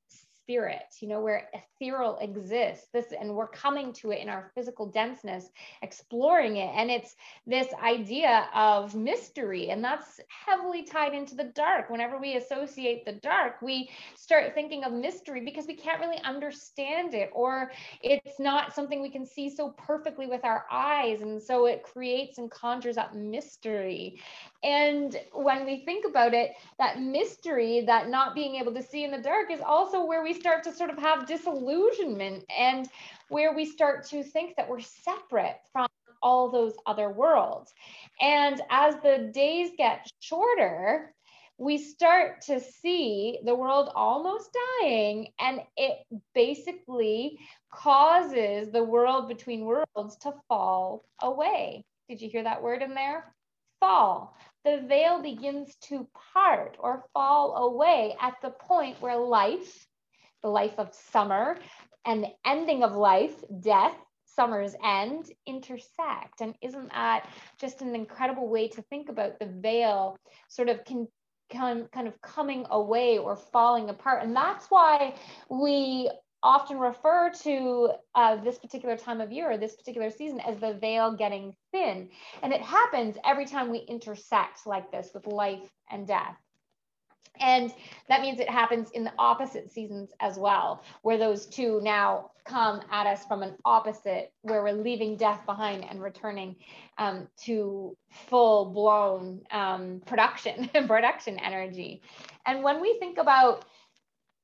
spirit, 0.52 0.96
you 1.00 1.08
know, 1.08 1.22
where 1.22 1.48
ethereal 1.54 2.18
exists. 2.20 2.88
This, 2.92 3.14
and 3.18 3.34
we're 3.34 3.48
coming 3.48 3.94
to 3.94 4.12
it 4.12 4.20
in 4.20 4.28
our 4.28 4.52
physical 4.54 4.86
denseness, 4.86 5.50
exploring 5.82 6.58
it. 6.58 6.70
And 6.76 6.92
it's 6.92 7.16
this 7.48 7.68
idea 7.82 8.50
of 8.54 8.94
mystery, 8.94 9.70
and 9.70 9.82
that's 9.82 10.20
heavily 10.28 10.84
tied 10.84 11.14
into 11.14 11.36
the 11.36 11.46
dark. 11.56 11.90
Whenever 11.90 12.18
we 12.18 12.36
associate 12.36 13.06
the 13.06 13.14
dark, 13.14 13.62
we 13.62 13.90
start 14.16 14.54
thinking 14.54 14.84
of 14.84 14.92
mystery 14.92 15.42
because 15.46 15.68
we 15.68 15.74
can't 15.74 16.02
really 16.02 16.22
understand 16.24 17.14
it, 17.14 17.30
or 17.32 17.72
it's 18.02 18.38
not 18.38 18.76
something 18.76 19.02
we 19.02 19.10
can 19.10 19.26
see 19.26 19.50
so 19.50 19.74
perfectly 19.78 20.28
with 20.28 20.44
our 20.44 20.66
eyes. 20.70 21.22
And 21.22 21.42
so 21.42 21.66
it 21.66 21.82
creates 21.82 22.40
and 22.40 22.52
conjures 22.52 22.98
up 22.98 23.16
mystery. 23.16 24.20
And 24.64 25.16
when 25.32 25.66
we 25.66 25.86
think 25.86 26.06
about 26.06 26.34
it, 26.34 26.52
that 26.78 27.00
mystery, 27.00 27.82
that 27.88 28.10
not 28.10 28.36
being 28.36 28.56
able 28.56 28.74
to 28.74 28.84
see 28.84 29.06
in 29.06 29.12
the 29.12 29.18
dark, 29.18 29.50
is 29.50 29.62
also 29.66 30.06
where 30.06 30.22
we 30.22 30.41
start 30.42 30.64
to 30.64 30.74
sort 30.74 30.90
of 30.90 30.98
have 30.98 31.28
disillusionment 31.28 32.44
and 32.58 32.90
where 33.30 33.54
we 33.56 33.66
start 33.66 34.06
to 34.10 34.24
think 34.24 34.56
that 34.58 34.68
we're 34.68 34.82
separate 34.82 35.58
from 35.72 35.88
all 36.22 36.50
those 36.50 36.74
other 36.86 37.10
worlds. 37.10 37.72
And 38.20 38.62
as 38.70 38.96
the 39.04 39.32
days 39.34 39.72
get 39.78 40.08
shorter, 40.20 41.14
we 41.58 41.78
start 41.78 42.42
to 42.48 42.60
see 42.60 43.40
the 43.46 43.56
world 43.56 43.92
almost 43.96 44.50
dying, 44.82 45.28
and 45.40 45.62
it 45.78 46.00
basically 46.34 47.38
causes 47.72 48.72
the 48.72 48.84
world 48.84 49.28
between 49.28 49.66
worlds 49.66 50.16
to 50.22 50.34
fall 50.48 51.06
away. 51.22 51.86
Did 52.10 52.20
you 52.20 52.30
hear 52.30 52.44
that 52.44 52.64
word 52.64 52.82
in 52.82 52.96
there? 52.96 53.34
Fall 53.80 54.36
the 54.64 54.84
veil 54.88 55.22
begins 55.22 55.76
to 55.82 56.08
part 56.34 56.78
or 56.80 57.04
fall 57.14 57.56
away 57.56 58.16
at 58.20 58.36
the 58.42 58.52
point 58.52 59.02
where 59.02 59.18
life, 59.18 59.88
the 60.42 60.50
life 60.50 60.78
of 60.78 60.94
summer, 60.94 61.58
and 62.06 62.24
the 62.24 62.32
ending 62.46 62.84
of 62.84 62.96
life, 62.96 63.36
death, 63.60 63.96
summer's 64.26 64.76
end, 64.84 65.26
intersect. 65.46 66.42
And 66.42 66.56
isn't 66.62 66.90
that 66.92 67.28
just 67.60 67.82
an 67.82 67.96
incredible 67.96 68.48
way 68.48 68.68
to 68.70 68.82
think 68.84 69.10
about 69.10 69.40
the 69.40 69.46
veil 69.46 70.18
sort 70.48 70.70
of 70.70 70.84
can 70.86 71.08
kind 71.52 72.08
of 72.08 72.22
coming 72.22 72.66
away 72.72 73.18
or 73.18 73.36
falling 73.36 73.90
apart. 73.90 74.24
And 74.24 74.36
that's 74.36 74.68
why 74.68 75.16
we 75.50 76.10
often 76.44 76.80
refer 76.80 77.32
to 77.44 77.90
uh, 78.16 78.38
this 78.38 78.58
particular 78.58 78.98
time 78.98 79.22
of 79.22 79.32
year 79.32 79.52
or 79.52 79.58
this 79.58 79.76
particular 79.76 80.10
season 80.10 80.40
as 80.40 80.58
the 80.58 80.74
veil 80.74 81.14
getting 81.14 81.54
thin. 81.72 82.10
And 82.42 82.54
it 82.54 82.62
happens 82.62 83.18
every 83.26 83.46
time 83.46 83.70
we 83.70 83.80
intersect 83.80 84.66
like 84.66 84.92
this 84.92 85.12
with 85.14 85.28
life 85.28 85.70
and 85.92 86.08
death. 86.08 86.38
And 87.40 87.74
that 88.08 88.22
means 88.22 88.40
it 88.40 88.50
happens 88.50 88.92
in 88.92 89.04
the 89.04 89.14
opposite 89.18 89.72
seasons 89.72 90.12
as 90.20 90.38
well, 90.38 90.84
where 91.02 91.18
those 91.18 91.48
two 91.48 91.82
now 91.82 92.32
come 92.46 92.82
at 92.92 93.08
us 93.08 93.26
from 93.26 93.42
an 93.42 93.56
opposite, 93.66 94.32
where 94.42 94.64
we're 94.64 94.74
leaving 94.74 95.16
death 95.16 95.46
behind 95.46 95.84
and 95.84 96.02
returning 96.02 96.56
um, 96.98 97.28
to 97.44 97.98
full 98.28 98.66
blown 98.66 99.42
um, 99.52 100.02
production, 100.06 100.70
and 100.74 100.88
production 100.88 101.40
energy. 101.40 102.02
And 102.46 102.64
when 102.64 102.80
we 102.82 102.98
think 103.00 103.18
about 103.18 103.66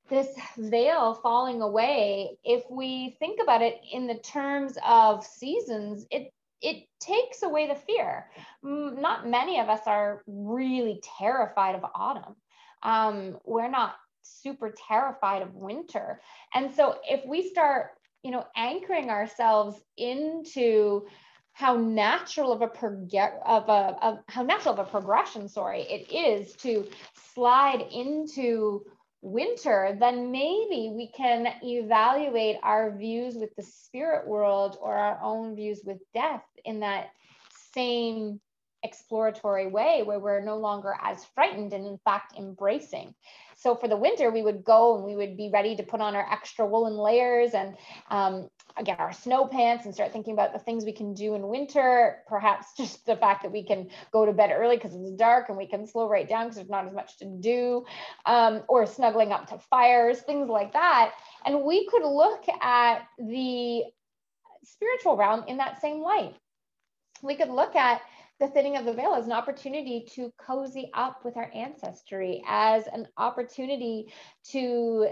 this 0.08 0.28
veil 0.56 1.14
falling 1.14 1.60
away, 1.60 2.38
if 2.44 2.64
we 2.70 3.16
think 3.18 3.40
about 3.42 3.62
it 3.62 3.80
in 3.92 4.06
the 4.06 4.18
terms 4.18 4.76
of 4.84 5.24
seasons, 5.24 6.06
it 6.10 6.32
it 6.60 6.88
takes 6.98 7.44
away 7.44 7.68
the 7.68 7.76
fear. 7.76 8.28
Not 8.64 9.28
many 9.28 9.60
of 9.60 9.68
us 9.68 9.82
are 9.86 10.24
really 10.26 11.00
terrified 11.18 11.76
of 11.76 11.84
autumn. 11.94 12.34
Um, 12.82 13.38
we're 13.44 13.70
not 13.70 13.94
super 14.22 14.74
terrified 14.88 15.42
of 15.42 15.54
winter. 15.54 16.20
And 16.54 16.74
so 16.74 16.96
if 17.08 17.24
we 17.26 17.48
start, 17.48 17.90
you 18.22 18.30
know, 18.30 18.44
anchoring 18.56 19.10
ourselves 19.10 19.80
into 19.96 21.06
how 21.52 21.76
natural 21.76 22.52
of 22.52 22.62
a, 22.62 22.68
prog- 22.68 23.14
of 23.44 23.68
a 23.68 23.98
of 24.00 24.18
how 24.28 24.42
natural 24.42 24.74
of 24.74 24.86
a 24.86 24.90
progression, 24.90 25.48
sorry, 25.48 25.82
it 25.82 26.12
is 26.12 26.54
to 26.56 26.86
slide 27.34 27.84
into 27.90 28.84
winter, 29.22 29.96
then 29.98 30.30
maybe 30.30 30.92
we 30.94 31.10
can 31.16 31.48
evaluate 31.64 32.56
our 32.62 32.96
views 32.96 33.34
with 33.34 33.54
the 33.56 33.62
spirit 33.62 34.28
world 34.28 34.78
or 34.80 34.94
our 34.96 35.20
own 35.20 35.56
views 35.56 35.80
with 35.84 35.98
death 36.14 36.44
in 36.64 36.80
that 36.80 37.10
same 37.74 38.40
exploratory 38.88 39.66
way 39.66 40.02
where 40.04 40.18
we're 40.18 40.40
no 40.40 40.56
longer 40.56 40.94
as 41.02 41.24
frightened 41.34 41.72
and 41.72 41.86
in 41.86 41.98
fact 42.04 42.36
embracing 42.38 43.14
so 43.56 43.74
for 43.74 43.88
the 43.88 43.96
winter 43.96 44.30
we 44.30 44.42
would 44.42 44.64
go 44.64 44.96
and 44.96 45.04
we 45.04 45.16
would 45.16 45.36
be 45.36 45.50
ready 45.52 45.76
to 45.76 45.82
put 45.82 46.00
on 46.00 46.14
our 46.14 46.32
extra 46.32 46.64
woolen 46.64 46.96
layers 46.96 47.54
and 47.54 47.76
um, 48.08 48.48
get 48.84 49.00
our 49.00 49.12
snow 49.12 49.46
pants 49.46 49.84
and 49.84 49.94
start 49.94 50.12
thinking 50.12 50.32
about 50.32 50.52
the 50.52 50.58
things 50.58 50.84
we 50.84 50.92
can 50.92 51.14
do 51.14 51.34
in 51.34 51.48
winter. 51.48 52.18
Perhaps 52.28 52.68
just 52.76 53.04
the 53.06 53.16
fact 53.16 53.42
that 53.42 53.52
we 53.52 53.64
can 53.64 53.88
go 54.12 54.24
to 54.24 54.32
bed 54.32 54.52
early 54.54 54.76
because 54.76 54.94
it's 54.94 55.10
dark 55.12 55.48
and 55.48 55.58
we 55.58 55.66
can 55.66 55.86
slow 55.86 56.08
right 56.08 56.28
down 56.28 56.44
because 56.44 56.56
there's 56.56 56.68
not 56.68 56.86
as 56.86 56.94
much 56.94 57.18
to 57.18 57.24
do, 57.24 57.84
um, 58.26 58.62
or 58.68 58.86
snuggling 58.86 59.32
up 59.32 59.48
to 59.48 59.58
fires, 59.70 60.20
things 60.20 60.48
like 60.48 60.72
that. 60.72 61.12
And 61.44 61.64
we 61.64 61.86
could 61.88 62.04
look 62.04 62.44
at 62.62 63.06
the 63.18 63.82
spiritual 64.64 65.16
realm 65.16 65.44
in 65.48 65.56
that 65.56 65.80
same 65.80 66.00
light. 66.00 66.36
We 67.22 67.34
could 67.34 67.50
look 67.50 67.74
at 67.74 68.00
the 68.40 68.48
thinning 68.48 68.76
of 68.76 68.84
the 68.84 68.92
veil 68.92 69.14
as 69.14 69.26
an 69.26 69.32
opportunity 69.32 70.06
to 70.14 70.32
cozy 70.38 70.90
up 70.94 71.24
with 71.24 71.36
our 71.36 71.50
ancestry, 71.54 72.42
as 72.46 72.86
an 72.92 73.08
opportunity 73.16 74.12
to 74.50 75.08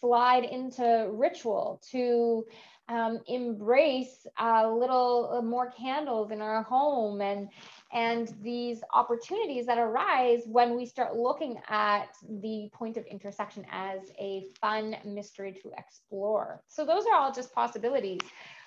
slide 0.00 0.44
into 0.44 1.08
ritual, 1.12 1.80
to 1.90 2.44
um, 2.88 3.20
embrace 3.26 4.26
a 4.38 4.66
little 4.66 5.42
more 5.42 5.70
candles 5.70 6.30
in 6.30 6.40
our 6.40 6.62
home 6.62 7.20
and 7.20 7.48
and 7.90 8.34
these 8.42 8.82
opportunities 8.92 9.64
that 9.64 9.78
arise 9.78 10.42
when 10.44 10.76
we 10.76 10.84
start 10.84 11.16
looking 11.16 11.58
at 11.68 12.08
the 12.42 12.68
point 12.72 12.98
of 12.98 13.06
intersection 13.06 13.64
as 13.70 14.00
a 14.18 14.44
fun 14.60 14.94
mystery 15.06 15.58
to 15.62 15.70
explore. 15.78 16.62
So 16.66 16.84
those 16.84 17.04
are 17.06 17.14
all 17.14 17.32
just 17.32 17.54
possibilities. 17.54 18.20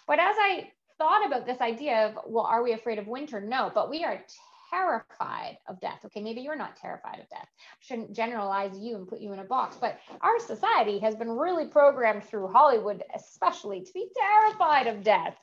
But 0.08 0.20
as 0.20 0.36
I 0.40 0.72
thought 1.02 1.26
about 1.26 1.48
this 1.48 1.60
idea 1.62 2.06
of, 2.06 2.20
well, 2.28 2.46
are 2.46 2.62
we 2.62 2.74
afraid 2.74 3.00
of 3.00 3.08
winter? 3.08 3.42
No, 3.42 3.72
but 3.74 3.90
we 3.90 4.04
are 4.04 4.22
terrified 4.70 5.58
of 5.68 5.82
death. 5.82 6.00
Okay, 6.06 6.22
maybe 6.22 6.42
you're 6.42 6.56
not 6.56 6.76
terrified 6.76 7.20
of 7.20 7.28
death. 7.30 7.48
Shouldn't 7.80 8.14
generalize 8.14 8.78
you 8.78 8.98
and 8.98 9.08
put 9.08 9.20
you 9.20 9.34
in 9.34 9.40
a 9.40 9.44
box, 9.44 9.78
but 9.82 9.98
our 10.22 10.40
society 10.40 11.00
has 11.00 11.16
been 11.16 11.32
really 11.32 11.66
programmed 11.66 12.24
through 12.24 12.50
Hollywood, 12.50 13.04
especially, 13.16 13.82
to 13.82 13.94
be 13.94 14.10
terrified 14.16 14.86
of 14.86 15.04
death. 15.04 15.36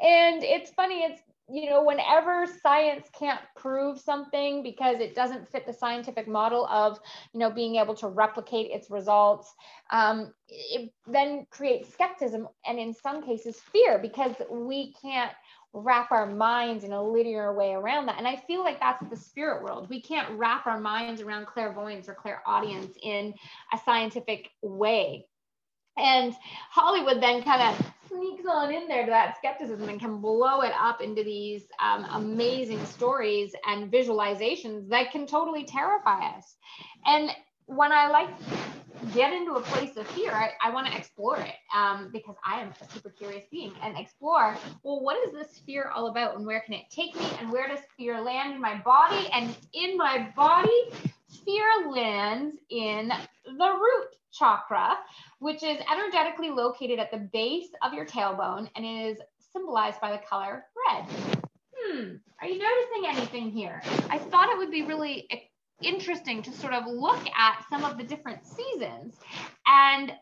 And 0.00 0.44
it's 0.44 0.70
funny, 0.70 1.02
it's 1.02 1.20
you 1.52 1.68
know, 1.68 1.82
whenever 1.82 2.46
science 2.62 3.08
can't 3.18 3.40
prove 3.56 3.98
something 3.98 4.62
because 4.62 5.00
it 5.00 5.14
doesn't 5.14 5.48
fit 5.48 5.66
the 5.66 5.72
scientific 5.72 6.28
model 6.28 6.66
of, 6.66 6.98
you 7.32 7.40
know, 7.40 7.50
being 7.50 7.76
able 7.76 7.94
to 7.94 8.08
replicate 8.08 8.70
its 8.70 8.90
results, 8.90 9.52
um, 9.90 10.32
it 10.48 10.92
then 11.06 11.46
creates 11.50 11.92
skepticism 11.92 12.48
and 12.66 12.78
in 12.78 12.94
some 12.94 13.22
cases 13.22 13.60
fear 13.72 13.98
because 13.98 14.34
we 14.50 14.94
can't 15.00 15.32
wrap 15.72 16.10
our 16.10 16.26
minds 16.26 16.84
in 16.84 16.92
a 16.92 17.02
linear 17.02 17.54
way 17.54 17.72
around 17.72 18.06
that. 18.06 18.18
And 18.18 18.26
I 18.26 18.36
feel 18.36 18.64
like 18.64 18.80
that's 18.80 19.08
the 19.08 19.16
spirit 19.16 19.62
world. 19.62 19.88
We 19.88 20.00
can't 20.00 20.38
wrap 20.38 20.66
our 20.66 20.80
minds 20.80 21.20
around 21.20 21.46
clairvoyance 21.46 22.08
or 22.08 22.14
clairaudience 22.14 22.96
in 23.02 23.34
a 23.72 23.78
scientific 23.84 24.50
way. 24.62 25.26
And 25.96 26.34
Hollywood 26.70 27.22
then 27.22 27.42
kind 27.42 27.62
of 27.62 27.92
sneaks 28.12 28.44
on 28.50 28.72
in 28.72 28.88
there 28.88 29.04
to 29.04 29.10
that 29.10 29.36
skepticism 29.36 29.88
and 29.88 30.00
can 30.00 30.20
blow 30.20 30.60
it 30.62 30.72
up 30.78 31.00
into 31.00 31.22
these 31.22 31.64
um, 31.82 32.04
amazing 32.12 32.84
stories 32.86 33.52
and 33.66 33.90
visualizations 33.92 34.88
that 34.88 35.10
can 35.10 35.26
totally 35.26 35.64
terrify 35.64 36.26
us. 36.36 36.56
And 37.06 37.30
when 37.66 37.92
I 37.92 38.08
like 38.08 38.30
get 39.14 39.32
into 39.32 39.52
a 39.52 39.62
place 39.62 39.96
of 39.96 40.06
fear, 40.08 40.32
I, 40.32 40.50
I 40.62 40.70
want 40.70 40.86
to 40.88 40.96
explore 40.96 41.38
it 41.38 41.54
um, 41.74 42.10
because 42.12 42.36
I 42.44 42.60
am 42.60 42.72
a 42.80 42.92
super 42.92 43.10
curious 43.10 43.44
being 43.50 43.72
and 43.82 43.96
explore, 43.96 44.56
well, 44.82 45.00
what 45.00 45.16
is 45.26 45.32
this 45.32 45.60
fear 45.64 45.90
all 45.94 46.08
about 46.08 46.36
and 46.36 46.46
where 46.46 46.60
can 46.60 46.74
it 46.74 46.84
take 46.90 47.14
me 47.16 47.26
and 47.38 47.50
where 47.50 47.68
does 47.68 47.80
fear 47.96 48.20
land 48.20 48.52
in 48.54 48.60
my 48.60 48.76
body? 48.78 49.28
And 49.32 49.56
in 49.72 49.96
my 49.96 50.28
body, 50.36 50.90
fear 51.44 51.88
lands 51.88 52.56
in 52.70 53.10
the 53.46 53.72
root 53.72 54.16
chakra, 54.32 54.96
which 55.38 55.62
is 55.62 55.78
energetically 55.92 56.50
located 56.50 56.98
at 56.98 57.10
the 57.10 57.28
base 57.32 57.68
of 57.82 57.92
your 57.92 58.06
tailbone 58.06 58.68
and 58.76 58.84
is 58.84 59.18
symbolized 59.52 60.00
by 60.00 60.12
the 60.12 60.18
color 60.18 60.64
red. 60.88 61.04
Hmm, 61.76 62.16
are 62.40 62.46
you 62.46 62.58
noticing 62.58 63.06
anything 63.08 63.50
here? 63.50 63.82
I 64.08 64.18
thought 64.18 64.50
it 64.50 64.58
would 64.58 64.70
be 64.70 64.82
really 64.82 65.28
interesting 65.82 66.42
to 66.42 66.52
sort 66.52 66.74
of 66.74 66.86
look 66.86 67.26
at 67.36 67.64
some 67.70 67.84
of 67.84 67.96
the 67.96 68.04
different 68.04 68.46
seasons 68.46 69.14
and 69.66 70.12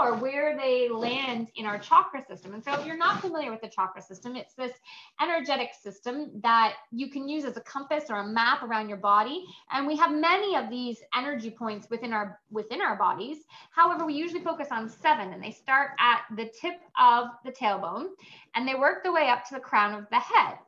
explore 0.00 0.20
where 0.20 0.56
they 0.56 0.88
land 0.88 1.48
in 1.56 1.66
our 1.66 1.78
chakra 1.78 2.24
system. 2.24 2.54
And 2.54 2.64
so, 2.64 2.72
if 2.74 2.86
you're 2.86 2.96
not 2.96 3.20
familiar 3.20 3.50
with 3.50 3.60
the 3.60 3.68
chakra 3.68 4.02
system, 4.02 4.36
it's 4.36 4.54
this 4.54 4.72
energetic 5.20 5.70
system 5.80 6.30
that 6.42 6.74
you 6.90 7.10
can 7.10 7.28
use 7.28 7.44
as 7.44 7.56
a 7.56 7.60
compass 7.60 8.04
or 8.08 8.16
a 8.16 8.26
map 8.26 8.62
around 8.62 8.88
your 8.88 8.98
body. 8.98 9.44
And 9.72 9.86
we 9.86 9.96
have 9.96 10.12
many 10.12 10.56
of 10.56 10.70
these 10.70 10.98
energy 11.16 11.50
points 11.50 11.88
within 11.90 12.12
our 12.12 12.40
within 12.50 12.80
our 12.80 12.96
bodies. 12.96 13.38
However, 13.70 14.06
we 14.06 14.14
usually 14.14 14.42
focus 14.42 14.68
on 14.70 14.88
seven, 14.88 15.32
and 15.32 15.42
they 15.42 15.52
start 15.52 15.90
at 15.98 16.22
the 16.36 16.50
tip 16.60 16.80
of 17.00 17.28
the 17.44 17.52
tailbone 17.52 18.08
and 18.54 18.66
they 18.66 18.74
work 18.74 19.02
their 19.02 19.12
way 19.12 19.28
up 19.28 19.44
to 19.46 19.54
the 19.54 19.60
crown 19.60 19.94
of 19.94 20.06
the 20.10 20.18
head 20.18 20.58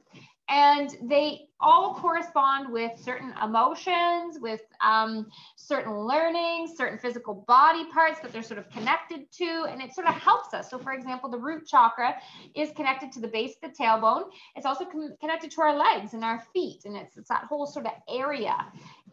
and 0.48 0.90
they 1.02 1.48
all 1.60 1.94
correspond 1.94 2.72
with 2.72 2.98
certain 2.98 3.32
emotions, 3.42 4.38
with 4.40 4.60
um, 4.84 5.28
certain 5.56 5.96
learnings, 5.96 6.76
certain 6.76 6.98
physical 6.98 7.44
body 7.46 7.84
parts 7.92 8.20
that 8.20 8.32
they're 8.32 8.42
sort 8.42 8.58
of 8.58 8.68
connected 8.70 9.30
to, 9.32 9.66
and 9.70 9.80
it 9.80 9.94
sort 9.94 10.08
of 10.08 10.14
helps 10.14 10.52
us. 10.52 10.68
So, 10.68 10.78
for 10.78 10.92
example, 10.92 11.30
the 11.30 11.38
root 11.38 11.66
chakra 11.66 12.16
is 12.54 12.70
connected 12.72 13.12
to 13.12 13.20
the 13.20 13.28
base 13.28 13.54
of 13.62 13.70
the 13.70 13.76
tailbone. 13.82 14.24
It's 14.56 14.66
also 14.66 14.84
connected 15.20 15.52
to 15.52 15.60
our 15.62 15.76
legs 15.76 16.14
and 16.14 16.24
our 16.24 16.42
feet, 16.52 16.84
and 16.84 16.96
it's, 16.96 17.16
it's 17.16 17.28
that 17.28 17.44
whole 17.44 17.66
sort 17.66 17.86
of 17.86 17.92
area. 18.08 18.56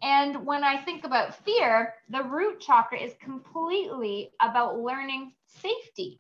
And 0.01 0.45
when 0.45 0.63
I 0.63 0.77
think 0.77 1.03
about 1.05 1.35
fear, 1.45 1.93
the 2.09 2.23
root 2.23 2.59
chakra 2.59 2.99
is 2.99 3.13
completely 3.21 4.31
about 4.41 4.79
learning 4.79 5.33
safety. 5.45 6.19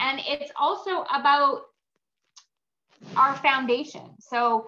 And 0.00 0.20
it's 0.26 0.50
also 0.58 1.04
about 1.14 1.67
our 3.16 3.36
foundation. 3.36 4.02
So 4.20 4.66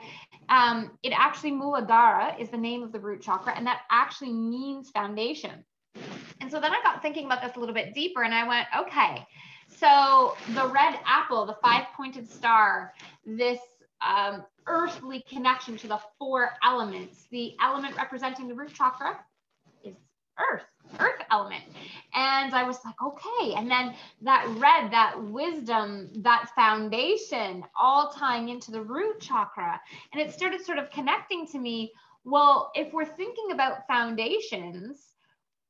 um, 0.49 0.93
it 1.03 1.13
actually 1.17 1.53
Muladhara 1.53 2.39
is 2.41 2.49
the 2.49 2.59
name 2.59 2.83
of 2.83 2.93
the 2.93 3.01
root 3.01 3.23
chakra, 3.23 3.55
and 3.57 3.67
that 3.67 3.83
actually 3.91 4.33
means 4.33 4.91
foundation. 4.91 5.65
And 6.41 6.51
so 6.51 6.61
then 6.61 6.73
I 6.73 6.81
got 6.83 7.03
thinking 7.03 7.27
about 7.27 7.43
this 7.43 7.57
a 7.57 7.61
little 7.61 7.75
bit 7.75 7.95
deeper, 7.95 8.23
and 8.23 8.35
I 8.35 8.47
went, 8.47 8.67
okay, 8.79 9.27
so 9.69 10.37
the 10.55 10.67
red 10.67 10.99
apple, 11.07 11.47
the 11.47 11.57
five 11.63 11.85
pointed 11.97 12.29
star, 12.29 12.93
this 13.25 13.61
um, 14.07 14.45
earthly 14.67 15.23
connection 15.29 15.77
to 15.79 15.89
the 15.89 16.01
four 16.19 16.51
elements, 16.65 17.27
the 17.31 17.55
element 17.63 17.97
representing 17.97 18.49
the 18.49 18.55
root 18.55 18.75
chakra 18.75 19.19
earth 20.53 20.65
earth 20.99 21.23
element. 21.31 21.63
And 22.15 22.55
I 22.55 22.65
was 22.65 22.79
like, 22.85 23.01
okay. 23.01 23.55
And 23.55 23.71
then 23.71 23.95
that 24.23 24.47
red, 24.57 24.91
that 24.91 25.23
wisdom, 25.23 26.11
that 26.17 26.51
foundation, 26.55 27.65
all 27.79 28.11
tying 28.11 28.49
into 28.49 28.73
the 28.73 28.83
root 28.83 29.21
chakra. 29.21 29.81
And 30.13 30.21
it 30.21 30.33
started 30.33 30.65
sort 30.65 30.79
of 30.79 30.91
connecting 30.91 31.47
to 31.49 31.59
me. 31.59 31.93
Well, 32.25 32.71
if 32.75 32.93
we're 32.93 33.07
thinking 33.07 33.53
about 33.53 33.87
foundations, 33.87 35.07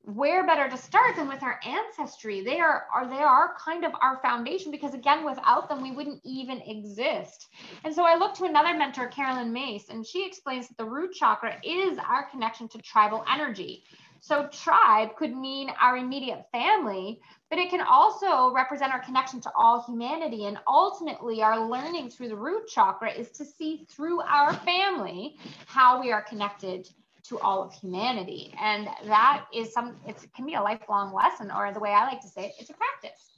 where 0.02 0.46
better 0.46 0.68
to 0.68 0.78
start 0.78 1.14
than 1.14 1.28
with 1.28 1.42
our 1.42 1.60
ancestry 1.62 2.40
they 2.40 2.58
are, 2.58 2.86
are 2.92 3.06
they 3.06 3.22
are 3.22 3.54
kind 3.62 3.84
of 3.84 3.92
our 4.00 4.18
foundation 4.22 4.70
because 4.70 4.94
again 4.94 5.26
without 5.26 5.68
them 5.68 5.82
we 5.82 5.92
wouldn't 5.92 6.22
even 6.24 6.58
exist 6.62 7.48
and 7.84 7.94
so 7.94 8.02
i 8.02 8.16
looked 8.16 8.34
to 8.34 8.44
another 8.44 8.74
mentor 8.74 9.08
Caroline 9.08 9.52
Myss 9.52 9.90
and 9.90 10.04
she 10.04 10.26
explains 10.26 10.68
that 10.68 10.78
the 10.78 10.84
root 10.86 11.12
chakra 11.12 11.60
is 11.62 11.98
our 11.98 12.24
connection 12.30 12.66
to 12.68 12.78
tribal 12.78 13.22
energy 13.30 13.84
so 14.20 14.48
tribe 14.48 15.16
could 15.16 15.34
mean 15.34 15.70
our 15.80 15.96
immediate 15.96 16.44
family, 16.52 17.20
but 17.48 17.58
it 17.58 17.70
can 17.70 17.80
also 17.80 18.52
represent 18.54 18.92
our 18.92 19.00
connection 19.00 19.40
to 19.40 19.50
all 19.56 19.82
humanity. 19.82 20.44
And 20.46 20.58
ultimately, 20.68 21.42
our 21.42 21.68
learning 21.68 22.10
through 22.10 22.28
the 22.28 22.36
root 22.36 22.68
chakra 22.68 23.12
is 23.12 23.30
to 23.32 23.44
see 23.44 23.86
through 23.90 24.20
our 24.22 24.52
family 24.52 25.36
how 25.66 26.00
we 26.00 26.12
are 26.12 26.22
connected 26.22 26.88
to 27.24 27.38
all 27.38 27.62
of 27.62 27.72
humanity. 27.72 28.54
And 28.60 28.88
that 29.06 29.46
is 29.54 29.72
some, 29.72 29.96
it 30.06 30.16
can 30.34 30.46
be 30.46 30.54
a 30.54 30.62
lifelong 30.62 31.14
lesson, 31.14 31.50
or 31.50 31.72
the 31.72 31.80
way 31.80 31.90
I 31.90 32.04
like 32.04 32.20
to 32.20 32.28
say 32.28 32.46
it, 32.46 32.52
it's 32.58 32.70
a 32.70 32.74
practice. 32.74 33.30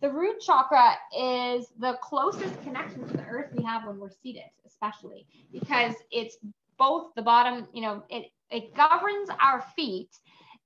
The 0.00 0.10
root 0.10 0.40
chakra 0.40 0.94
is 1.18 1.68
the 1.78 1.98
closest 2.02 2.62
connection 2.62 3.06
to 3.08 3.16
the 3.16 3.24
earth 3.24 3.52
we 3.56 3.64
have 3.64 3.86
when 3.86 3.98
we're 3.98 4.10
seated, 4.10 4.50
especially 4.66 5.26
because 5.52 5.94
it's 6.10 6.36
both 6.78 7.14
the 7.14 7.22
bottom, 7.22 7.66
you 7.72 7.80
know, 7.80 8.02
it 8.10 8.26
it 8.50 8.74
governs 8.74 9.28
our 9.40 9.62
feet 9.74 10.10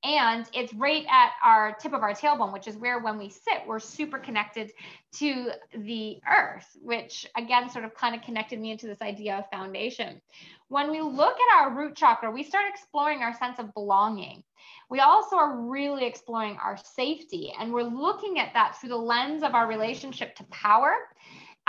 and 0.02 0.48
it's 0.54 0.72
right 0.74 1.04
at 1.10 1.32
our 1.44 1.74
tip 1.74 1.92
of 1.92 2.02
our 2.02 2.14
tailbone, 2.14 2.54
which 2.54 2.66
is 2.66 2.76
where 2.76 3.00
when 3.00 3.18
we 3.18 3.28
sit, 3.28 3.66
we're 3.66 3.78
super 3.78 4.18
connected 4.18 4.72
to 5.16 5.50
the 5.76 6.18
earth, 6.26 6.66
which 6.80 7.26
again 7.36 7.68
sort 7.68 7.84
of 7.84 7.94
kind 7.94 8.14
of 8.14 8.22
connected 8.22 8.58
me 8.58 8.70
into 8.70 8.86
this 8.86 9.02
idea 9.02 9.36
of 9.36 9.50
foundation. 9.50 10.20
When 10.68 10.90
we 10.90 11.02
look 11.02 11.36
at 11.36 11.60
our 11.60 11.76
root 11.76 11.96
chakra, 11.96 12.30
we 12.30 12.44
start 12.44 12.64
exploring 12.70 13.20
our 13.20 13.36
sense 13.36 13.58
of 13.58 13.74
belonging. 13.74 14.42
We 14.88 15.00
also 15.00 15.36
are 15.36 15.56
really 15.56 16.06
exploring 16.06 16.56
our 16.62 16.78
safety, 16.78 17.52
and 17.58 17.72
we're 17.72 17.82
looking 17.82 18.38
at 18.38 18.54
that 18.54 18.80
through 18.80 18.90
the 18.90 18.96
lens 18.96 19.42
of 19.42 19.54
our 19.54 19.66
relationship 19.66 20.34
to 20.36 20.44
power 20.44 20.94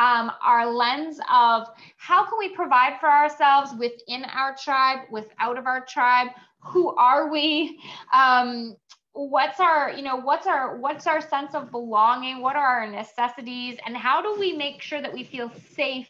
um, 0.01 0.31
our 0.43 0.65
lens 0.65 1.19
of 1.31 1.67
how 1.97 2.23
can 2.23 2.39
we 2.39 2.49
provide 2.49 2.99
for 2.99 3.07
ourselves 3.07 3.71
within 3.77 4.23
our 4.25 4.55
tribe, 4.55 5.01
without 5.11 5.59
of 5.59 5.67
our 5.67 5.85
tribe, 5.85 6.29
who 6.59 6.95
are 6.95 7.31
we? 7.31 7.79
Um, 8.11 8.75
what's 9.13 9.59
our 9.59 9.91
you 9.91 10.01
know 10.01 10.15
what's 10.15 10.47
our 10.47 10.77
what's 10.77 11.05
our 11.05 11.21
sense 11.21 11.53
of 11.53 11.69
belonging? 11.69 12.41
What 12.41 12.55
are 12.55 12.81
our 12.81 12.87
necessities? 12.87 13.77
And 13.85 13.95
how 13.95 14.23
do 14.23 14.39
we 14.39 14.53
make 14.53 14.81
sure 14.81 15.01
that 15.01 15.13
we 15.13 15.23
feel 15.23 15.51
safe 15.75 16.07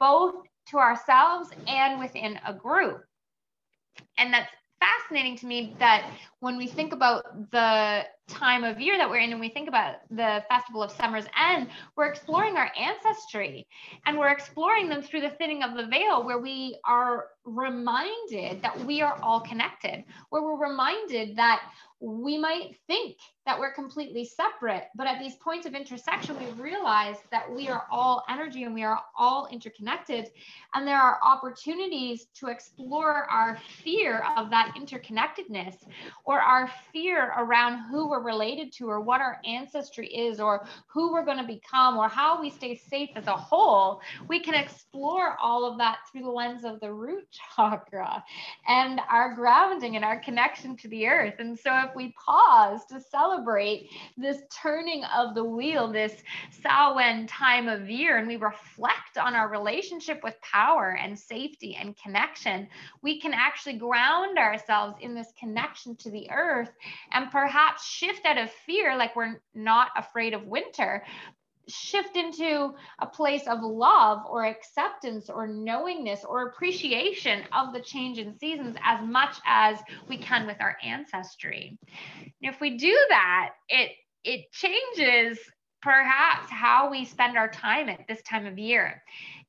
both 0.00 0.34
to 0.70 0.78
ourselves 0.78 1.50
and 1.68 2.00
within 2.00 2.40
a 2.44 2.52
group? 2.52 3.04
And 4.18 4.34
that's 4.34 4.50
fascinating 5.10 5.36
to 5.36 5.46
me 5.46 5.74
that 5.80 6.08
when 6.38 6.56
we 6.56 6.68
think 6.68 6.92
about 6.92 7.50
the 7.50 8.04
time 8.28 8.62
of 8.62 8.80
year 8.80 8.96
that 8.96 9.10
we're 9.10 9.18
in 9.18 9.32
and 9.32 9.40
we 9.40 9.48
think 9.48 9.68
about 9.68 9.96
the 10.10 10.40
festival 10.48 10.84
of 10.84 10.90
summer's 10.92 11.24
end 11.36 11.66
we're 11.96 12.06
exploring 12.06 12.56
our 12.56 12.70
ancestry 12.78 13.66
and 14.06 14.16
we're 14.16 14.28
exploring 14.28 14.88
them 14.88 15.02
through 15.02 15.20
the 15.20 15.30
thinning 15.30 15.64
of 15.64 15.76
the 15.76 15.84
veil 15.86 16.24
where 16.24 16.38
we 16.38 16.78
are 16.84 17.26
reminded 17.44 18.62
that 18.62 18.78
we 18.84 19.02
are 19.02 19.18
all 19.20 19.40
connected 19.40 20.04
where 20.28 20.42
we're 20.42 20.68
reminded 20.68 21.34
that 21.34 21.60
we 22.00 22.38
might 22.38 22.76
think 22.86 23.18
that 23.44 23.58
we're 23.58 23.72
completely 23.74 24.24
separate, 24.24 24.84
but 24.94 25.06
at 25.06 25.18
these 25.18 25.34
points 25.36 25.66
of 25.66 25.74
intersection, 25.74 26.38
we 26.38 26.62
realize 26.62 27.16
that 27.30 27.50
we 27.50 27.68
are 27.68 27.84
all 27.90 28.24
energy 28.28 28.62
and 28.62 28.72
we 28.72 28.82
are 28.82 29.00
all 29.18 29.48
interconnected. 29.52 30.30
And 30.74 30.86
there 30.86 30.98
are 30.98 31.18
opportunities 31.22 32.26
to 32.36 32.46
explore 32.46 33.24
our 33.30 33.58
fear 33.84 34.24
of 34.38 34.48
that 34.50 34.72
interconnectedness 35.00 35.76
or 36.24 36.40
our 36.40 36.70
fear 36.92 37.32
around 37.38 37.84
who 37.90 38.08
we're 38.08 38.22
related 38.22 38.72
to 38.72 38.88
or 38.88 39.00
what 39.00 39.20
our 39.20 39.40
ancestry 39.44 40.06
is 40.08 40.40
or 40.40 40.66
who 40.86 41.12
we're 41.12 41.24
going 41.24 41.38
to 41.38 41.46
become 41.46 41.96
or 41.96 42.08
how 42.08 42.40
we 42.40 42.50
stay 42.50 42.76
safe 42.76 43.10
as 43.16 43.26
a 43.26 43.36
whole. 43.36 44.00
We 44.28 44.40
can 44.40 44.54
explore 44.54 45.36
all 45.40 45.64
of 45.64 45.78
that 45.78 45.98
through 46.10 46.22
the 46.22 46.30
lens 46.30 46.64
of 46.64 46.80
the 46.80 46.92
root 46.92 47.26
chakra 47.56 48.22
and 48.68 49.00
our 49.08 49.34
grounding 49.34 49.96
and 49.96 50.04
our 50.04 50.20
connection 50.20 50.76
to 50.78 50.88
the 50.88 51.06
earth. 51.06 51.34
And 51.38 51.58
so 51.58 51.70
if 51.84 51.94
we 51.94 52.14
pause 52.24 52.84
to 52.86 53.00
celebrate 53.00 53.90
this 54.16 54.42
turning 54.62 55.04
of 55.04 55.34
the 55.34 55.44
wheel, 55.44 55.90
this 55.90 56.22
Samhain 56.50 57.26
time 57.26 57.68
of 57.68 57.88
year, 57.88 58.18
and 58.18 58.28
we 58.28 58.36
reflect 58.36 59.18
on 59.18 59.34
our 59.34 59.48
relationship 59.48 60.22
with 60.22 60.40
power 60.42 60.98
and 61.00 61.18
safety 61.18 61.76
and 61.76 61.96
connection, 61.96 62.68
we 63.02 63.20
can 63.20 63.32
actually 63.34 63.74
ground 63.74 64.38
ourselves 64.38 64.79
in 65.00 65.14
this 65.14 65.32
connection 65.38 65.96
to 65.96 66.10
the 66.10 66.30
earth 66.30 66.70
and 67.12 67.30
perhaps 67.30 67.86
shift 67.86 68.24
out 68.24 68.38
of 68.38 68.50
fear, 68.50 68.96
like 68.96 69.16
we're 69.16 69.40
not 69.54 69.88
afraid 69.96 70.34
of 70.34 70.46
winter, 70.46 71.04
shift 71.68 72.16
into 72.16 72.74
a 73.00 73.06
place 73.06 73.46
of 73.46 73.60
love 73.62 74.22
or 74.28 74.44
acceptance 74.44 75.30
or 75.30 75.46
knowingness 75.46 76.24
or 76.24 76.48
appreciation 76.48 77.42
of 77.52 77.72
the 77.72 77.80
change 77.80 78.18
in 78.18 78.36
seasons 78.38 78.76
as 78.84 79.06
much 79.06 79.36
as 79.46 79.78
we 80.08 80.18
can 80.18 80.46
with 80.46 80.56
our 80.60 80.76
ancestry. 80.82 81.78
And 82.42 82.52
if 82.52 82.60
we 82.60 82.76
do 82.76 82.96
that, 83.10 83.50
it 83.68 83.92
it 84.24 84.52
changes 84.52 85.38
perhaps 85.82 86.50
how 86.50 86.90
we 86.90 87.04
spend 87.04 87.38
our 87.38 87.50
time 87.50 87.88
at 87.88 88.06
this 88.06 88.20
time 88.22 88.46
of 88.46 88.58
year. 88.58 89.02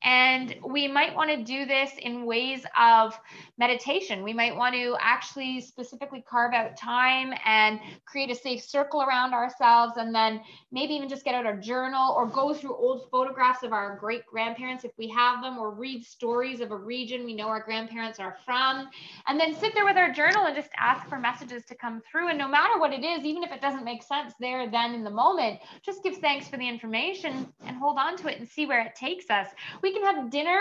And 0.04 0.56
we 0.66 0.88
might 0.88 1.14
want 1.14 1.30
to 1.30 1.42
do 1.42 1.64
this 1.64 1.92
in 1.98 2.24
ways 2.24 2.64
of 2.78 3.18
meditation. 3.58 4.22
We 4.22 4.32
might 4.32 4.56
want 4.56 4.74
to 4.74 4.96
actually 5.00 5.60
specifically 5.60 6.24
carve 6.28 6.54
out 6.54 6.76
time 6.76 7.32
and 7.44 7.78
create 8.04 8.30
a 8.30 8.34
safe 8.34 8.62
circle 8.62 9.02
around 9.02 9.32
ourselves, 9.32 9.94
and 9.96 10.14
then 10.14 10.40
maybe 10.72 10.94
even 10.94 11.08
just 11.08 11.24
get 11.24 11.34
out 11.34 11.46
our 11.46 11.56
journal 11.56 12.12
or 12.16 12.26
go 12.26 12.52
through 12.52 12.74
old 12.74 13.08
photographs 13.10 13.62
of 13.62 13.72
our 13.72 13.96
great 13.96 14.26
grandparents 14.26 14.84
if 14.84 14.92
we 14.98 15.08
have 15.08 15.42
them, 15.42 15.58
or 15.58 15.70
read 15.70 16.04
stories 16.04 16.60
of 16.60 16.72
a 16.72 16.76
region 16.76 17.24
we 17.24 17.34
know 17.34 17.48
our 17.48 17.62
grandparents 17.62 18.18
are 18.18 18.36
from, 18.44 18.88
and 19.26 19.38
then 19.38 19.54
sit 19.54 19.74
there 19.74 19.84
with 19.84 19.96
our 19.96 20.12
journal 20.12 20.46
and 20.46 20.56
just 20.56 20.70
ask 20.76 21.08
for 21.08 21.18
messages 21.18 21.64
to 21.64 21.74
come 21.74 22.02
through. 22.10 22.28
And 22.28 22.38
no 22.38 22.48
matter 22.48 22.80
what 22.80 22.92
it 22.92 23.04
is, 23.04 23.24
even 23.24 23.42
if 23.42 23.52
it 23.52 23.60
doesn't 23.60 23.84
make 23.84 24.02
sense 24.02 24.32
there, 24.40 24.68
then 24.68 24.94
in 24.94 25.04
the 25.04 25.10
moment, 25.10 25.60
just 25.84 26.02
give 26.02 26.16
thanks 26.16 26.48
for 26.48 26.56
the 26.56 26.68
information 26.68 27.52
and 27.66 27.76
hold 27.76 27.98
on 27.98 28.16
to 28.16 28.28
it 28.28 28.38
and 28.38 28.48
see 28.48 28.66
where 28.66 28.80
it 28.80 28.94
takes 28.94 29.30
us. 29.30 29.48
We 29.82 29.91
can 29.92 30.02
have 30.02 30.30
dinner, 30.30 30.58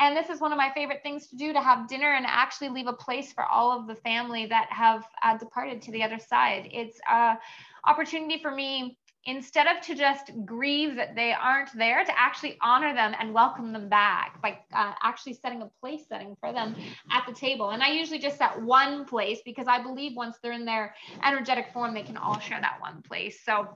and 0.00 0.16
this 0.16 0.30
is 0.30 0.40
one 0.40 0.52
of 0.52 0.58
my 0.58 0.70
favorite 0.74 1.00
things 1.02 1.26
to 1.28 1.36
do 1.36 1.52
to 1.52 1.60
have 1.60 1.88
dinner 1.88 2.12
and 2.12 2.24
actually 2.26 2.68
leave 2.68 2.86
a 2.86 2.92
place 2.92 3.32
for 3.32 3.44
all 3.44 3.78
of 3.78 3.86
the 3.86 3.94
family 3.96 4.46
that 4.46 4.68
have 4.70 5.04
uh, 5.22 5.36
departed 5.36 5.82
to 5.82 5.92
the 5.92 6.02
other 6.02 6.18
side. 6.18 6.68
It's 6.72 7.00
an 7.08 7.38
opportunity 7.84 8.40
for 8.40 8.50
me 8.50 8.96
instead 9.28 9.66
of 9.66 9.82
to 9.82 9.94
just 9.94 10.30
grieve 10.44 10.96
that 10.96 11.14
they 11.14 11.32
aren't 11.32 11.68
there 11.76 12.04
to 12.04 12.18
actually 12.18 12.56
honor 12.62 12.94
them 12.94 13.14
and 13.20 13.34
welcome 13.34 13.72
them 13.72 13.88
back 13.88 14.40
by 14.40 14.58
uh, 14.72 14.92
actually 15.02 15.34
setting 15.34 15.60
a 15.60 15.70
place 15.80 16.02
setting 16.08 16.36
for 16.40 16.52
them 16.52 16.74
at 17.10 17.24
the 17.26 17.32
table 17.32 17.70
and 17.70 17.82
i 17.82 17.90
usually 17.90 18.18
just 18.18 18.38
set 18.38 18.60
one 18.62 19.04
place 19.04 19.40
because 19.44 19.66
i 19.68 19.82
believe 19.82 20.16
once 20.16 20.36
they're 20.42 20.52
in 20.52 20.64
their 20.64 20.94
energetic 21.24 21.66
form 21.72 21.92
they 21.92 22.02
can 22.02 22.16
all 22.16 22.38
share 22.38 22.60
that 22.60 22.80
one 22.80 23.02
place 23.02 23.44
so 23.44 23.68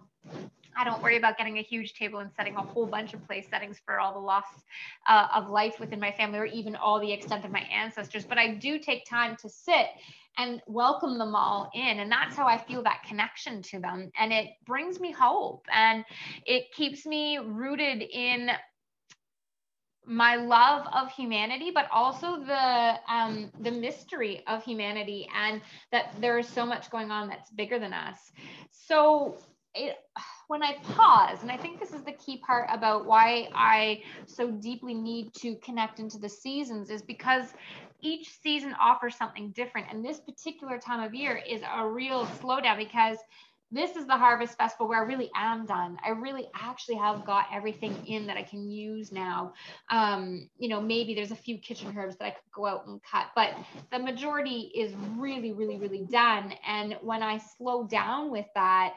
I 0.76 0.84
don't 0.84 1.02
worry 1.02 1.16
about 1.16 1.36
getting 1.38 1.58
a 1.58 1.62
huge 1.62 1.94
table 1.94 2.20
and 2.20 2.30
setting 2.32 2.56
a 2.56 2.62
whole 2.62 2.86
bunch 2.86 3.14
of 3.14 3.24
place 3.26 3.46
settings 3.48 3.80
for 3.84 4.00
all 4.00 4.12
the 4.12 4.18
loss 4.18 4.44
uh, 5.08 5.28
of 5.34 5.50
life 5.50 5.78
within 5.78 6.00
my 6.00 6.12
family 6.12 6.38
or 6.38 6.46
even 6.46 6.76
all 6.76 7.00
the 7.00 7.12
extent 7.12 7.44
of 7.44 7.50
my 7.50 7.60
ancestors. 7.72 8.24
But 8.24 8.38
I 8.38 8.54
do 8.54 8.78
take 8.78 9.04
time 9.04 9.36
to 9.42 9.48
sit 9.48 9.86
and 10.38 10.62
welcome 10.66 11.18
them 11.18 11.34
all 11.34 11.70
in. 11.74 12.00
And 12.00 12.10
that's 12.10 12.36
how 12.36 12.46
I 12.46 12.56
feel 12.56 12.82
that 12.84 13.02
connection 13.06 13.62
to 13.62 13.80
them. 13.80 14.10
And 14.18 14.32
it 14.32 14.50
brings 14.66 14.98
me 14.98 15.12
hope 15.12 15.66
and 15.72 16.04
it 16.46 16.72
keeps 16.74 17.04
me 17.04 17.38
rooted 17.38 18.02
in 18.02 18.50
my 20.04 20.36
love 20.36 20.86
of 20.92 21.12
humanity, 21.12 21.70
but 21.72 21.86
also 21.92 22.42
the 22.44 22.94
um, 23.08 23.50
the 23.60 23.70
mystery 23.70 24.42
of 24.48 24.64
humanity, 24.64 25.28
and 25.34 25.60
that 25.92 26.12
there 26.20 26.38
is 26.38 26.48
so 26.48 26.66
much 26.66 26.90
going 26.90 27.10
on 27.10 27.28
that's 27.28 27.50
bigger 27.50 27.78
than 27.78 27.92
us. 27.92 28.32
So 28.70 29.36
it 29.74 29.96
when 30.48 30.62
I 30.62 30.74
pause, 30.82 31.42
and 31.42 31.50
I 31.50 31.56
think 31.56 31.80
this 31.80 31.92
is 31.92 32.02
the 32.02 32.12
key 32.12 32.38
part 32.38 32.68
about 32.70 33.06
why 33.06 33.48
I 33.54 34.02
so 34.26 34.50
deeply 34.50 34.94
need 34.94 35.32
to 35.34 35.56
connect 35.56 35.98
into 35.98 36.18
the 36.18 36.28
seasons, 36.28 36.90
is 36.90 37.02
because 37.02 37.54
each 38.00 38.28
season 38.42 38.74
offers 38.80 39.16
something 39.16 39.50
different. 39.52 39.86
And 39.90 40.04
this 40.04 40.20
particular 40.20 40.78
time 40.78 41.02
of 41.02 41.14
year 41.14 41.36
is 41.48 41.62
a 41.74 41.86
real 41.86 42.26
slowdown 42.26 42.76
because 42.76 43.18
this 43.70 43.96
is 43.96 44.06
the 44.06 44.16
harvest 44.16 44.58
festival 44.58 44.86
where 44.86 45.02
I 45.02 45.06
really 45.06 45.30
am 45.34 45.64
done. 45.64 45.96
I 46.04 46.10
really 46.10 46.46
actually 46.54 46.96
have 46.96 47.24
got 47.24 47.46
everything 47.50 47.96
in 48.06 48.26
that 48.26 48.36
I 48.36 48.42
can 48.42 48.70
use 48.70 49.10
now. 49.10 49.54
Um, 49.88 50.50
you 50.58 50.68
know, 50.68 50.78
maybe 50.78 51.14
there's 51.14 51.30
a 51.30 51.36
few 51.36 51.56
kitchen 51.56 51.94
herbs 51.96 52.16
that 52.16 52.26
I 52.26 52.30
could 52.32 52.52
go 52.54 52.66
out 52.66 52.86
and 52.86 53.00
cut, 53.02 53.28
but 53.34 53.54
the 53.90 53.98
majority 53.98 54.70
is 54.74 54.92
really, 55.16 55.52
really, 55.52 55.78
really 55.78 56.04
done. 56.10 56.52
And 56.66 56.98
when 57.00 57.22
I 57.22 57.38
slow 57.38 57.84
down 57.86 58.30
with 58.30 58.46
that, 58.54 58.94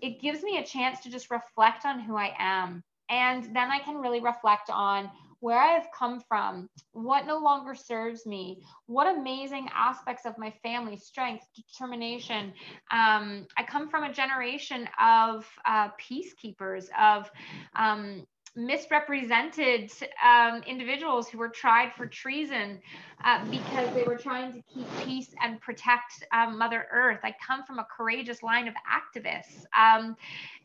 it 0.00 0.20
gives 0.20 0.42
me 0.42 0.58
a 0.58 0.64
chance 0.64 1.00
to 1.00 1.10
just 1.10 1.30
reflect 1.30 1.84
on 1.84 2.00
who 2.00 2.16
I 2.16 2.34
am. 2.38 2.82
And 3.10 3.44
then 3.54 3.70
I 3.70 3.78
can 3.80 3.96
really 3.96 4.20
reflect 4.20 4.70
on 4.70 5.10
where 5.44 5.58
I've 5.58 5.88
come 5.92 6.20
from, 6.26 6.70
what 6.92 7.26
no 7.26 7.36
longer 7.36 7.74
serves 7.74 8.24
me, 8.24 8.62
what 8.86 9.14
amazing 9.14 9.68
aspects 9.74 10.24
of 10.24 10.38
my 10.38 10.50
family, 10.62 10.96
strength, 10.96 11.44
determination. 11.54 12.54
Um, 12.90 13.46
I 13.58 13.62
come 13.66 13.90
from 13.90 14.04
a 14.04 14.12
generation 14.12 14.88
of 14.98 15.46
uh, 15.66 15.90
peacekeepers, 16.00 16.86
of 16.98 17.30
um, 17.76 18.26
misrepresented 18.56 19.90
um, 20.24 20.62
individuals 20.66 21.28
who 21.28 21.38
were 21.38 21.48
tried 21.48 21.92
for 21.96 22.06
treason 22.06 22.80
uh, 23.24 23.44
because 23.50 23.92
they 23.94 24.04
were 24.04 24.16
trying 24.16 24.52
to 24.52 24.62
keep 24.72 24.86
peace 25.04 25.34
and 25.42 25.60
protect 25.60 26.24
um, 26.32 26.58
Mother 26.58 26.86
Earth. 26.92 27.20
I 27.22 27.34
come 27.44 27.64
from 27.64 27.78
a 27.78 27.86
courageous 27.96 28.42
line 28.42 28.68
of 28.68 28.74
activists. 28.74 29.64
Um, 29.76 30.16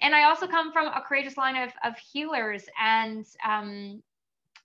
and 0.01 0.13
I 0.13 0.23
also 0.25 0.47
come 0.47 0.71
from 0.71 0.87
a 0.87 1.01
courageous 1.07 1.37
line 1.37 1.55
of, 1.55 1.71
of 1.83 1.97
healers 1.97 2.65
and 2.79 3.25
um, 3.47 4.01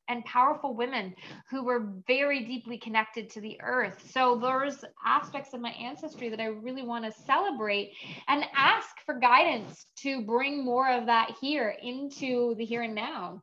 and 0.09 0.25
powerful 0.25 0.75
women 0.75 1.15
who 1.51 1.65
were 1.65 1.93
very 2.07 2.45
deeply 2.45 2.79
connected 2.79 3.31
to 3.31 3.41
the 3.41 3.59
earth. 3.63 4.11
So 4.13 4.39
there's 4.41 4.85
aspects 5.05 5.55
of 5.55 5.61
my 5.61 5.71
ancestry 5.71 6.29
that 6.29 6.41
I 6.41 6.47
really 6.47 6.83
want 6.83 7.05
to 7.05 7.23
celebrate 7.23 7.93
and 8.29 8.45
ask 8.55 8.89
for 9.07 9.19
guidance 9.19 9.87
to 9.99 10.23
bring 10.23 10.65
more 10.65 10.91
of 10.91 11.07
that 11.07 11.37
here 11.41 11.75
into 11.83 12.55
the 12.57 12.65
here 12.65 12.83
and 12.83 12.95
now. 12.95 13.43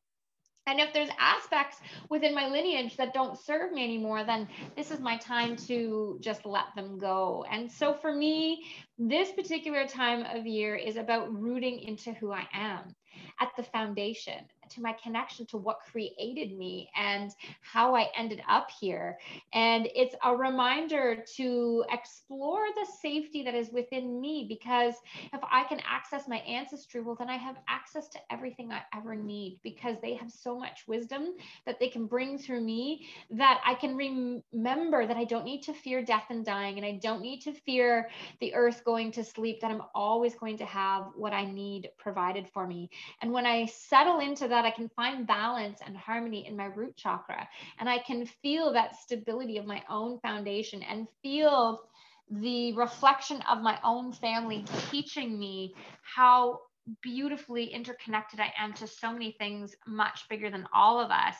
And 0.67 0.79
if 0.79 0.93
there's 0.93 1.09
aspects 1.19 1.77
within 2.09 2.35
my 2.35 2.47
lineage 2.47 2.95
that 2.97 3.13
don't 3.13 3.37
serve 3.37 3.71
me 3.71 3.83
anymore, 3.83 4.23
then 4.23 4.47
this 4.75 4.91
is 4.91 4.99
my 4.99 5.17
time 5.17 5.55
to 5.67 6.19
just 6.21 6.45
let 6.45 6.65
them 6.75 6.99
go. 6.99 7.43
And 7.49 7.71
so 7.71 7.93
for 7.95 8.13
me, 8.13 8.63
this 8.99 9.31
particular 9.31 9.87
time 9.87 10.23
of 10.37 10.45
year 10.45 10.75
is 10.75 10.97
about 10.97 11.33
rooting 11.33 11.79
into 11.79 12.13
who 12.13 12.31
I 12.31 12.47
am 12.53 12.95
at 13.39 13.49
the 13.57 13.63
foundation 13.63 14.45
to 14.71 14.81
my 14.81 14.95
connection 15.03 15.45
to 15.47 15.57
what 15.57 15.79
created 15.91 16.57
me 16.57 16.89
and 16.95 17.31
how 17.61 17.95
I 17.95 18.07
ended 18.17 18.41
up 18.49 18.69
here. 18.79 19.17
And 19.53 19.87
it's 19.95 20.15
a 20.23 20.35
reminder 20.35 21.23
to 21.37 21.85
explore 21.91 22.65
the 22.75 22.87
safety 23.01 23.43
that 23.43 23.55
is 23.55 23.69
within 23.71 24.19
me 24.19 24.45
because 24.47 24.95
if 25.33 25.41
I 25.49 25.63
can 25.65 25.81
access 25.87 26.27
my 26.27 26.37
ancestry, 26.37 27.01
well, 27.01 27.15
then 27.15 27.29
I 27.29 27.37
have 27.37 27.57
access 27.67 28.07
to 28.09 28.19
everything 28.31 28.71
I 28.71 28.81
ever 28.95 29.15
need 29.15 29.59
because 29.63 29.97
they 30.01 30.15
have 30.15 30.31
so 30.31 30.57
much 30.57 30.83
wisdom 30.87 31.33
that 31.65 31.79
they 31.79 31.89
can 31.89 32.05
bring 32.05 32.37
through 32.37 32.61
me 32.61 33.07
that 33.31 33.61
I 33.65 33.75
can 33.75 33.95
remember 33.95 35.05
that 35.07 35.17
I 35.17 35.23
don't 35.23 35.45
need 35.45 35.61
to 35.63 35.73
fear 35.73 36.03
death 36.03 36.25
and 36.29 36.45
dying 36.45 36.77
and 36.77 36.85
I 36.85 36.99
don't 37.01 37.21
need 37.21 37.41
to 37.41 37.53
fear 37.53 38.09
the 38.39 38.53
earth 38.53 38.83
going 38.85 39.11
to 39.13 39.23
sleep, 39.23 39.61
that 39.61 39.71
I'm 39.71 39.83
always 39.93 40.35
going 40.35 40.57
to 40.57 40.65
have 40.65 41.07
what 41.15 41.33
I 41.33 41.45
need 41.45 41.89
provided 41.97 42.47
for 42.53 42.67
me. 42.67 42.89
And 43.21 43.31
when 43.31 43.45
I 43.45 43.65
settle 43.65 44.19
into 44.19 44.47
that, 44.47 44.60
that 44.61 44.67
I 44.67 44.75
can 44.75 44.89
find 44.89 45.25
balance 45.25 45.79
and 45.83 45.97
harmony 45.97 46.45
in 46.45 46.55
my 46.55 46.65
root 46.65 46.95
chakra. 46.95 47.47
And 47.79 47.89
I 47.89 47.97
can 47.97 48.27
feel 48.27 48.71
that 48.73 48.95
stability 48.95 49.57
of 49.57 49.65
my 49.65 49.81
own 49.89 50.19
foundation 50.19 50.83
and 50.83 51.07
feel 51.23 51.81
the 52.29 52.71
reflection 52.73 53.41
of 53.49 53.61
my 53.61 53.79
own 53.83 54.13
family 54.13 54.63
teaching 54.91 55.39
me 55.39 55.73
how 56.03 56.59
beautifully 57.01 57.65
interconnected 57.65 58.39
I 58.39 58.53
am 58.57 58.73
to 58.73 58.87
so 58.87 59.11
many 59.11 59.31
things 59.39 59.75
much 59.87 60.29
bigger 60.29 60.51
than 60.51 60.67
all 60.73 60.99
of 60.99 61.09
us. 61.09 61.35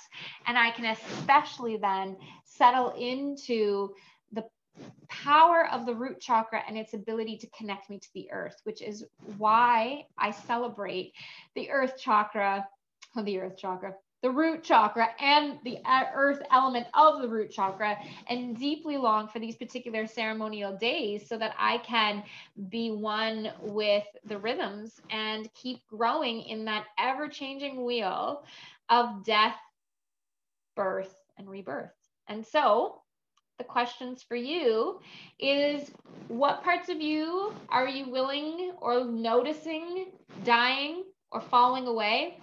And 0.48 0.58
I 0.58 0.72
can 0.72 0.86
especially 0.86 1.78
then 1.78 2.18
settle 2.44 2.92
into 2.98 3.94
the 4.32 4.46
power 5.10 5.68
of 5.72 5.86
the 5.86 5.94
root 5.94 6.20
chakra 6.20 6.64
and 6.68 6.76
its 6.76 6.96
ability 6.96 7.38
to 7.38 7.48
connect 7.56 7.88
me 7.90 8.00
to 8.00 8.10
the 8.16 8.32
earth, 8.32 8.62
which 8.64 8.82
is 8.82 9.06
why 9.38 10.06
I 10.18 10.32
celebrate 10.32 11.14
the 11.54 11.70
earth 11.70 12.00
chakra 12.00 12.68
the 13.16 13.40
earth 13.40 13.58
chakra, 13.58 13.94
the 14.22 14.30
root 14.30 14.64
chakra, 14.64 15.10
and 15.20 15.58
the 15.64 15.80
earth 16.16 16.42
element 16.52 16.88
of 16.94 17.22
the 17.22 17.28
root 17.28 17.52
chakra, 17.52 17.98
and 18.30 18.58
deeply 18.58 18.98
long 18.98 19.28
for 19.28 19.40
these 19.40 19.56
particular 19.56 20.08
ceremonial 20.08 20.78
days 20.78 21.28
so 21.28 21.38
that 21.38 21.54
I 21.58 21.80
can 21.80 22.24
be 22.70 22.92
one 22.92 23.52
with 23.62 24.06
the 24.26 24.38
rhythms 24.38 25.02
and 25.10 25.52
keep 25.54 25.86
growing 25.88 26.42
in 26.44 26.66
that 26.66 26.86
ever 27.00 27.28
changing 27.28 27.84
wheel 27.84 28.44
of 28.90 29.24
death, 29.26 29.56
birth, 30.76 31.16
and 31.38 31.50
rebirth. 31.50 31.92
And 32.28 32.46
so, 32.46 33.02
the 33.58 33.64
questions 33.66 34.24
for 34.24 34.36
you 34.36 35.00
is 35.40 35.92
what 36.30 36.64
parts 36.64 36.90
of 36.90 37.00
you 37.00 37.54
are 37.70 37.88
you 37.88 38.10
willing 38.10 38.74
or 38.82 39.04
noticing 39.04 40.08
dying 40.44 41.04
or 41.32 41.42
falling 41.42 41.86
away? 41.86 42.40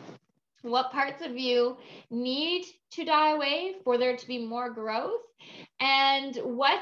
What 0.63 0.91
parts 0.91 1.23
of 1.25 1.37
you 1.37 1.77
need 2.11 2.65
to 2.91 3.05
die 3.05 3.31
away 3.31 3.77
for 3.85 3.99
there 3.99 4.17
to 4.17 4.27
be 4.27 4.45
more 4.45 4.71
growth 4.71 5.21
and 5.81 6.37
what 6.37 6.81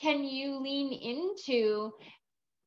can 0.00 0.24
you 0.24 0.58
lean 0.58 0.92
into 0.92 1.92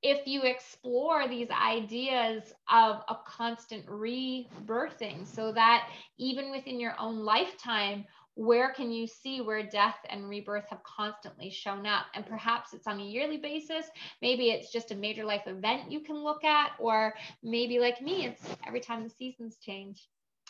if 0.04 0.28
you 0.28 0.42
explore 0.42 1.28
these 1.28 1.50
ideas 1.50 2.54
of 2.70 2.98
a 3.08 3.16
constant 3.26 3.86
rebirthing 3.88 5.26
so 5.26 5.52
that 5.54 5.90
even 6.18 6.52
within 6.52 6.80
your 6.80 6.94
own 7.00 7.20
lifetime 7.20 8.06
where 8.36 8.74
can 8.74 8.92
you 8.92 9.06
see 9.06 9.42
where 9.42 9.64
death 9.64 9.98
and 10.10 10.28
rebirth 10.28 10.66
have 10.70 10.82
constantly 10.84 11.50
shown 11.50 11.86
up? 11.86 12.06
And 12.16 12.26
perhaps 12.26 12.74
it's 12.74 12.88
on 12.88 13.00
a 13.00 13.04
yearly 13.04 13.38
basis. 13.38 13.86
Maybe 14.22 14.50
it's 14.50 14.72
just 14.72 14.92
a 14.92 14.96
major 14.96 15.24
life 15.24 15.44
event 15.46 15.92
you 15.92 16.00
can 16.00 16.16
look 16.16 16.44
at, 16.44 16.72
or 16.80 17.14
maybe 17.44 17.80
like 17.80 18.02
me, 18.02 18.26
it's 18.26 18.44
every 18.66 18.80
time 18.80 19.04
the 19.04 19.10
seasons 19.10 19.58
change. 19.62 20.08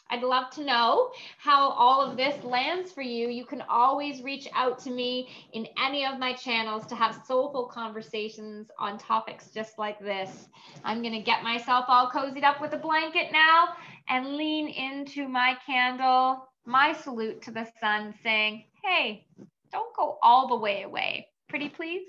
I'd 0.09 0.21
love 0.21 0.51
to 0.51 0.63
know 0.63 1.11
how 1.37 1.69
all 1.69 2.01
of 2.01 2.17
this 2.17 2.43
lands 2.43 2.91
for 2.91 3.01
you. 3.01 3.29
You 3.29 3.45
can 3.45 3.61
always 3.69 4.21
reach 4.21 4.47
out 4.53 4.77
to 4.79 4.91
me 4.91 5.29
in 5.53 5.67
any 5.83 6.05
of 6.05 6.19
my 6.19 6.33
channels 6.33 6.85
to 6.87 6.95
have 6.95 7.23
soulful 7.25 7.65
conversations 7.67 8.69
on 8.77 8.97
topics 8.97 9.49
just 9.51 9.79
like 9.79 9.99
this. 9.99 10.47
I'm 10.83 11.01
going 11.01 11.13
to 11.13 11.21
get 11.21 11.43
myself 11.43 11.85
all 11.87 12.09
cozied 12.09 12.43
up 12.43 12.61
with 12.61 12.73
a 12.73 12.77
blanket 12.77 13.31
now 13.31 13.69
and 14.09 14.35
lean 14.37 14.67
into 14.67 15.27
my 15.27 15.57
candle, 15.65 16.47
my 16.65 16.93
salute 16.93 17.41
to 17.43 17.51
the 17.51 17.67
sun, 17.79 18.13
saying, 18.23 18.65
Hey, 18.83 19.25
don't 19.71 19.95
go 19.95 20.17
all 20.21 20.47
the 20.47 20.57
way 20.57 20.83
away. 20.83 21.27
Pretty 21.49 21.69
please. 21.69 22.07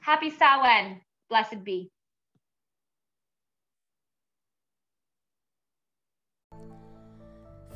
Happy 0.00 0.30
Samhain. 0.30 1.00
Blessed 1.28 1.64
be. 1.64 1.90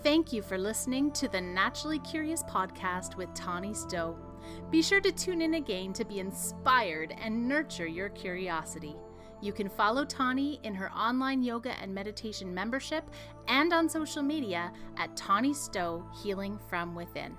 Thank 0.05 0.35
you 0.35 0.43
for 0.43 0.59
listening 0.59 1.13
to 1.13 1.29
the 1.29 1.41
Naturally 1.41 1.99
Curious 2.01 2.43
podcast 2.43 3.17
with 3.17 3.33
Tawny 3.33 3.73
Stowe. 3.73 4.19
Be 4.71 4.83
sure 4.83 5.01
to 5.01 5.11
tune 5.11 5.41
in 5.41 5.55
again 5.55 5.95
to 5.95 6.05
be 6.05 6.19
inspired 6.19 7.15
and 7.23 7.49
nurture 7.49 7.87
your 7.87 8.11
curiosity. 8.11 8.97
You 9.41 9.55
can 9.55 9.71
follow 9.71 10.05
Tawny 10.05 10.61
in 10.63 10.75
her 10.75 10.93
online 10.93 11.43
yoga 11.43 11.71
and 11.81 11.95
meditation 11.95 12.53
membership 12.53 13.09
and 13.49 13.73
on 13.73 13.89
social 13.89 14.23
media 14.23 14.75
at 14.99 15.17
Tawny 15.17 15.55
Stowe 15.55 16.05
Healing 16.23 16.59
from 16.69 16.95
Within. 16.95 17.35